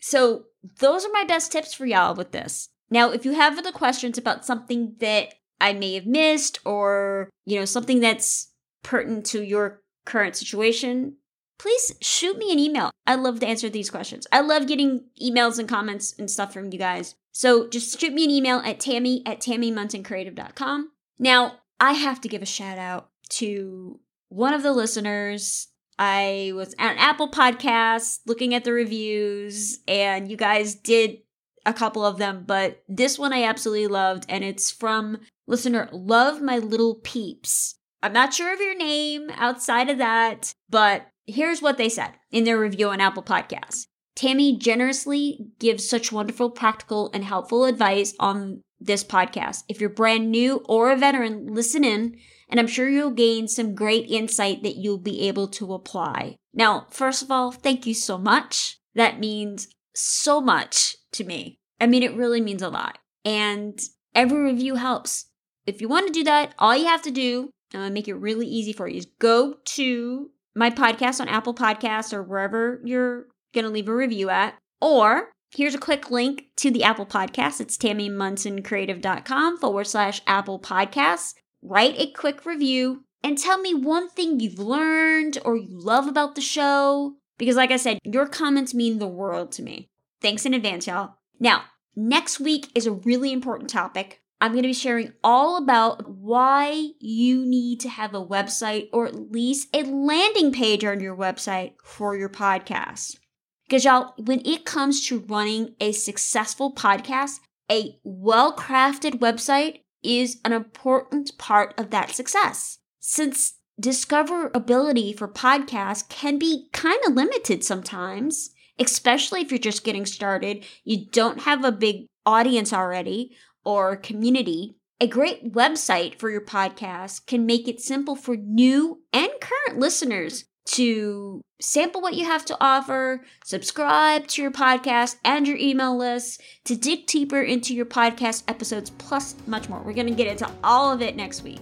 so, 0.00 0.44
those 0.78 1.04
are 1.04 1.12
my 1.12 1.24
best 1.24 1.50
tips 1.50 1.74
for 1.74 1.86
y'all 1.86 2.14
with 2.14 2.32
this. 2.32 2.68
Now, 2.90 3.10
if 3.10 3.24
you 3.24 3.32
have 3.32 3.58
other 3.58 3.72
questions 3.72 4.18
about 4.18 4.44
something 4.44 4.96
that 5.00 5.34
I 5.62 5.72
may 5.72 5.94
have 5.94 6.06
missed 6.06 6.58
or, 6.66 7.30
you 7.46 7.58
know, 7.58 7.64
something 7.64 8.00
that's 8.00 8.50
pertinent 8.82 9.24
to 9.26 9.42
your 9.42 9.80
current 10.04 10.36
situation, 10.36 11.16
please 11.58 11.94
shoot 12.00 12.36
me 12.36 12.52
an 12.52 12.58
email. 12.58 12.90
I 13.06 13.14
love 13.14 13.40
to 13.40 13.46
answer 13.46 13.70
these 13.70 13.88
questions. 13.88 14.26
I 14.32 14.40
love 14.40 14.66
getting 14.66 15.04
emails 15.22 15.58
and 15.58 15.68
comments 15.68 16.14
and 16.18 16.28
stuff 16.28 16.52
from 16.52 16.72
you 16.72 16.78
guys. 16.78 17.14
So 17.30 17.68
just 17.68 17.98
shoot 18.00 18.12
me 18.12 18.24
an 18.24 18.30
email 18.30 18.58
at 18.58 18.80
tammy 18.80 19.22
at 19.24 19.40
tammymunsoncreative.com. 19.40 20.90
Now, 21.18 21.60
I 21.78 21.92
have 21.92 22.20
to 22.22 22.28
give 22.28 22.42
a 22.42 22.46
shout 22.46 22.78
out 22.78 23.10
to 23.30 24.00
one 24.28 24.54
of 24.54 24.62
the 24.62 24.72
listeners. 24.72 25.68
I 25.98 26.52
was 26.54 26.74
at 26.78 26.96
Apple 26.98 27.30
podcast 27.30 28.20
looking 28.26 28.54
at 28.54 28.64
the 28.64 28.72
reviews, 28.72 29.78
and 29.86 30.28
you 30.28 30.36
guys 30.36 30.74
did 30.74 31.18
a 31.64 31.72
couple 31.72 32.04
of 32.04 32.18
them, 32.18 32.44
but 32.46 32.82
this 32.88 33.18
one 33.18 33.32
I 33.32 33.44
absolutely 33.44 33.86
loved, 33.86 34.26
and 34.28 34.42
it's 34.42 34.70
from 34.70 35.18
listener 35.46 35.88
Love 35.92 36.40
My 36.40 36.58
Little 36.58 36.96
Peeps. 36.96 37.76
I'm 38.02 38.12
not 38.12 38.34
sure 38.34 38.52
of 38.52 38.60
your 38.60 38.76
name 38.76 39.30
outside 39.34 39.88
of 39.88 39.98
that, 39.98 40.52
but 40.68 41.06
here's 41.26 41.62
what 41.62 41.78
they 41.78 41.88
said 41.88 42.12
in 42.30 42.44
their 42.44 42.58
review 42.58 42.88
on 42.88 43.00
Apple 43.00 43.22
Podcasts. 43.22 43.86
Tammy 44.14 44.56
generously 44.56 45.46
gives 45.58 45.88
such 45.88 46.12
wonderful, 46.12 46.50
practical, 46.50 47.10
and 47.14 47.24
helpful 47.24 47.64
advice 47.64 48.14
on 48.20 48.60
this 48.78 49.04
podcast. 49.04 49.64
If 49.68 49.80
you're 49.80 49.90
brand 49.90 50.30
new 50.30 50.62
or 50.68 50.90
a 50.90 50.96
veteran, 50.96 51.54
listen 51.54 51.84
in, 51.84 52.18
and 52.48 52.60
I'm 52.60 52.66
sure 52.66 52.88
you'll 52.88 53.12
gain 53.12 53.48
some 53.48 53.74
great 53.74 54.10
insight 54.10 54.62
that 54.62 54.76
you'll 54.76 54.98
be 54.98 55.28
able 55.28 55.48
to 55.48 55.72
apply. 55.72 56.36
Now, 56.52 56.86
first 56.90 57.22
of 57.22 57.30
all, 57.30 57.52
thank 57.52 57.86
you 57.86 57.94
so 57.94 58.18
much. 58.18 58.78
That 58.94 59.18
means 59.18 59.68
so 59.94 60.40
much 60.40 60.96
to 61.12 61.24
me. 61.24 61.58
I 61.80 61.86
mean, 61.86 62.02
it 62.02 62.14
really 62.14 62.40
means 62.40 62.62
a 62.62 62.68
lot. 62.68 62.98
And 63.24 63.80
every 64.14 64.42
review 64.42 64.74
helps. 64.74 65.26
If 65.66 65.80
you 65.80 65.88
want 65.88 66.06
to 66.06 66.12
do 66.12 66.24
that, 66.24 66.54
all 66.58 66.76
you 66.76 66.86
have 66.86 67.02
to 67.02 67.10
do, 67.10 67.50
I'm 67.72 67.80
going 67.80 67.90
to 67.90 67.94
make 67.94 68.08
it 68.08 68.14
really 68.14 68.46
easy 68.46 68.72
for 68.72 68.88
you, 68.88 68.98
is 68.98 69.06
go 69.18 69.56
to 69.64 70.30
my 70.54 70.70
podcast 70.70 71.20
on 71.20 71.28
Apple 71.28 71.54
Podcasts 71.54 72.12
or 72.12 72.22
wherever 72.22 72.80
you're 72.84 73.26
going 73.54 73.64
to 73.64 73.70
leave 73.70 73.88
a 73.88 73.94
review 73.94 74.28
at. 74.28 74.54
Or 74.80 75.30
here's 75.54 75.74
a 75.74 75.78
quick 75.78 76.10
link 76.10 76.46
to 76.56 76.70
the 76.70 76.82
Apple 76.82 77.06
Podcast. 77.06 77.60
It's 77.60 77.76
tammymunsoncreative.com 77.76 79.58
forward 79.58 79.86
slash 79.86 80.20
Apple 80.26 80.58
Podcasts. 80.58 81.34
Write 81.62 81.94
a 81.98 82.10
quick 82.10 82.44
review 82.44 83.04
and 83.22 83.38
tell 83.38 83.58
me 83.58 83.72
one 83.72 84.08
thing 84.08 84.40
you've 84.40 84.58
learned 84.58 85.38
or 85.44 85.56
you 85.56 85.68
love 85.70 86.08
about 86.08 86.34
the 86.34 86.40
show. 86.40 87.14
Because, 87.38 87.56
like 87.56 87.70
I 87.70 87.76
said, 87.76 87.98
your 88.04 88.26
comments 88.26 88.74
mean 88.74 88.98
the 88.98 89.06
world 89.06 89.52
to 89.52 89.62
me. 89.62 89.88
Thanks 90.20 90.44
in 90.44 90.54
advance, 90.54 90.86
y'all. 90.86 91.14
Now, 91.40 91.64
next 91.96 92.40
week 92.40 92.68
is 92.74 92.86
a 92.86 92.92
really 92.92 93.32
important 93.32 93.70
topic. 93.70 94.21
I'm 94.42 94.50
going 94.50 94.64
to 94.64 94.68
be 94.70 94.74
sharing 94.74 95.12
all 95.22 95.56
about 95.56 96.08
why 96.08 96.88
you 96.98 97.46
need 97.46 97.78
to 97.78 97.88
have 97.88 98.12
a 98.12 98.26
website 98.26 98.88
or 98.92 99.06
at 99.06 99.30
least 99.30 99.68
a 99.72 99.84
landing 99.84 100.50
page 100.50 100.84
on 100.84 100.98
your 100.98 101.16
website 101.16 101.74
for 101.84 102.16
your 102.16 102.28
podcast. 102.28 103.18
Because, 103.64 103.84
y'all, 103.84 104.14
when 104.18 104.44
it 104.44 104.64
comes 104.64 105.06
to 105.06 105.20
running 105.20 105.76
a 105.80 105.92
successful 105.92 106.74
podcast, 106.74 107.38
a 107.70 108.00
well 108.02 108.56
crafted 108.56 109.20
website 109.20 109.82
is 110.02 110.40
an 110.44 110.52
important 110.52 111.38
part 111.38 111.72
of 111.78 111.90
that 111.90 112.10
success. 112.10 112.78
since 112.98 113.54
discoverability 113.80 115.16
for 115.16 115.28
podcasts 115.28 116.08
can 116.08 116.38
be 116.38 116.68
kind 116.72 116.98
of 117.06 117.14
limited 117.14 117.64
sometimes, 117.64 118.50
especially 118.78 119.40
if 119.40 119.50
you're 119.50 119.58
just 119.58 119.84
getting 119.84 120.04
started, 120.04 120.64
you 120.84 121.06
don't 121.10 121.42
have 121.42 121.64
a 121.64 121.72
big 121.72 122.06
audience 122.26 122.72
already 122.72 123.36
or 123.64 123.96
community. 123.96 124.76
A 125.00 125.06
great 125.06 125.52
website 125.52 126.18
for 126.18 126.30
your 126.30 126.44
podcast 126.44 127.26
can 127.26 127.44
make 127.44 127.66
it 127.66 127.80
simple 127.80 128.14
for 128.14 128.36
new 128.36 129.02
and 129.12 129.30
current 129.40 129.80
listeners 129.80 130.44
to 130.64 131.40
sample 131.60 132.00
what 132.00 132.14
you 132.14 132.24
have 132.24 132.44
to 132.44 132.56
offer, 132.60 133.24
subscribe 133.44 134.26
to 134.28 134.42
your 134.42 134.52
podcast 134.52 135.16
and 135.24 135.46
your 135.46 135.56
email 135.56 135.96
list, 135.96 136.40
to 136.64 136.76
dig 136.76 137.06
deeper 137.06 137.42
into 137.42 137.74
your 137.74 137.86
podcast 137.86 138.44
episodes, 138.46 138.90
plus 138.90 139.34
much 139.46 139.68
more. 139.68 139.82
We're 139.82 139.92
going 139.92 140.06
to 140.06 140.14
get 140.14 140.28
into 140.28 140.50
all 140.62 140.92
of 140.92 141.02
it 141.02 141.16
next 141.16 141.42
week. 141.42 141.60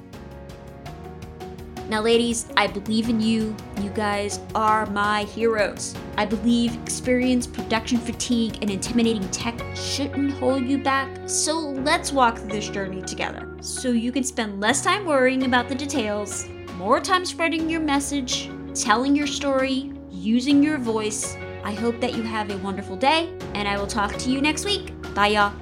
Now, 1.90 2.02
ladies, 2.02 2.46
I 2.56 2.68
believe 2.68 3.08
in 3.08 3.20
you. 3.20 3.56
You 3.82 3.90
guys 3.90 4.38
are 4.54 4.86
my 4.86 5.24
heroes. 5.24 5.92
I 6.16 6.24
believe 6.24 6.80
experience, 6.82 7.48
production 7.48 7.98
fatigue, 7.98 8.58
and 8.62 8.70
intimidating 8.70 9.28
tech 9.30 9.60
shouldn't 9.74 10.34
hold 10.34 10.64
you 10.64 10.78
back. 10.78 11.10
So 11.28 11.58
let's 11.58 12.12
walk 12.12 12.38
through 12.38 12.50
this 12.50 12.68
journey 12.68 13.02
together 13.02 13.56
so 13.60 13.90
you 13.90 14.12
can 14.12 14.22
spend 14.22 14.60
less 14.60 14.84
time 14.84 15.04
worrying 15.04 15.42
about 15.42 15.68
the 15.68 15.74
details, 15.74 16.46
more 16.76 17.00
time 17.00 17.24
spreading 17.24 17.68
your 17.68 17.80
message, 17.80 18.52
telling 18.72 19.16
your 19.16 19.26
story, 19.26 19.92
using 20.12 20.62
your 20.62 20.78
voice. 20.78 21.36
I 21.64 21.72
hope 21.72 22.00
that 22.00 22.14
you 22.14 22.22
have 22.22 22.50
a 22.50 22.58
wonderful 22.58 22.94
day, 22.94 23.36
and 23.54 23.66
I 23.66 23.76
will 23.76 23.88
talk 23.88 24.16
to 24.16 24.30
you 24.30 24.40
next 24.40 24.64
week. 24.64 24.92
Bye, 25.12 25.26
y'all. 25.26 25.52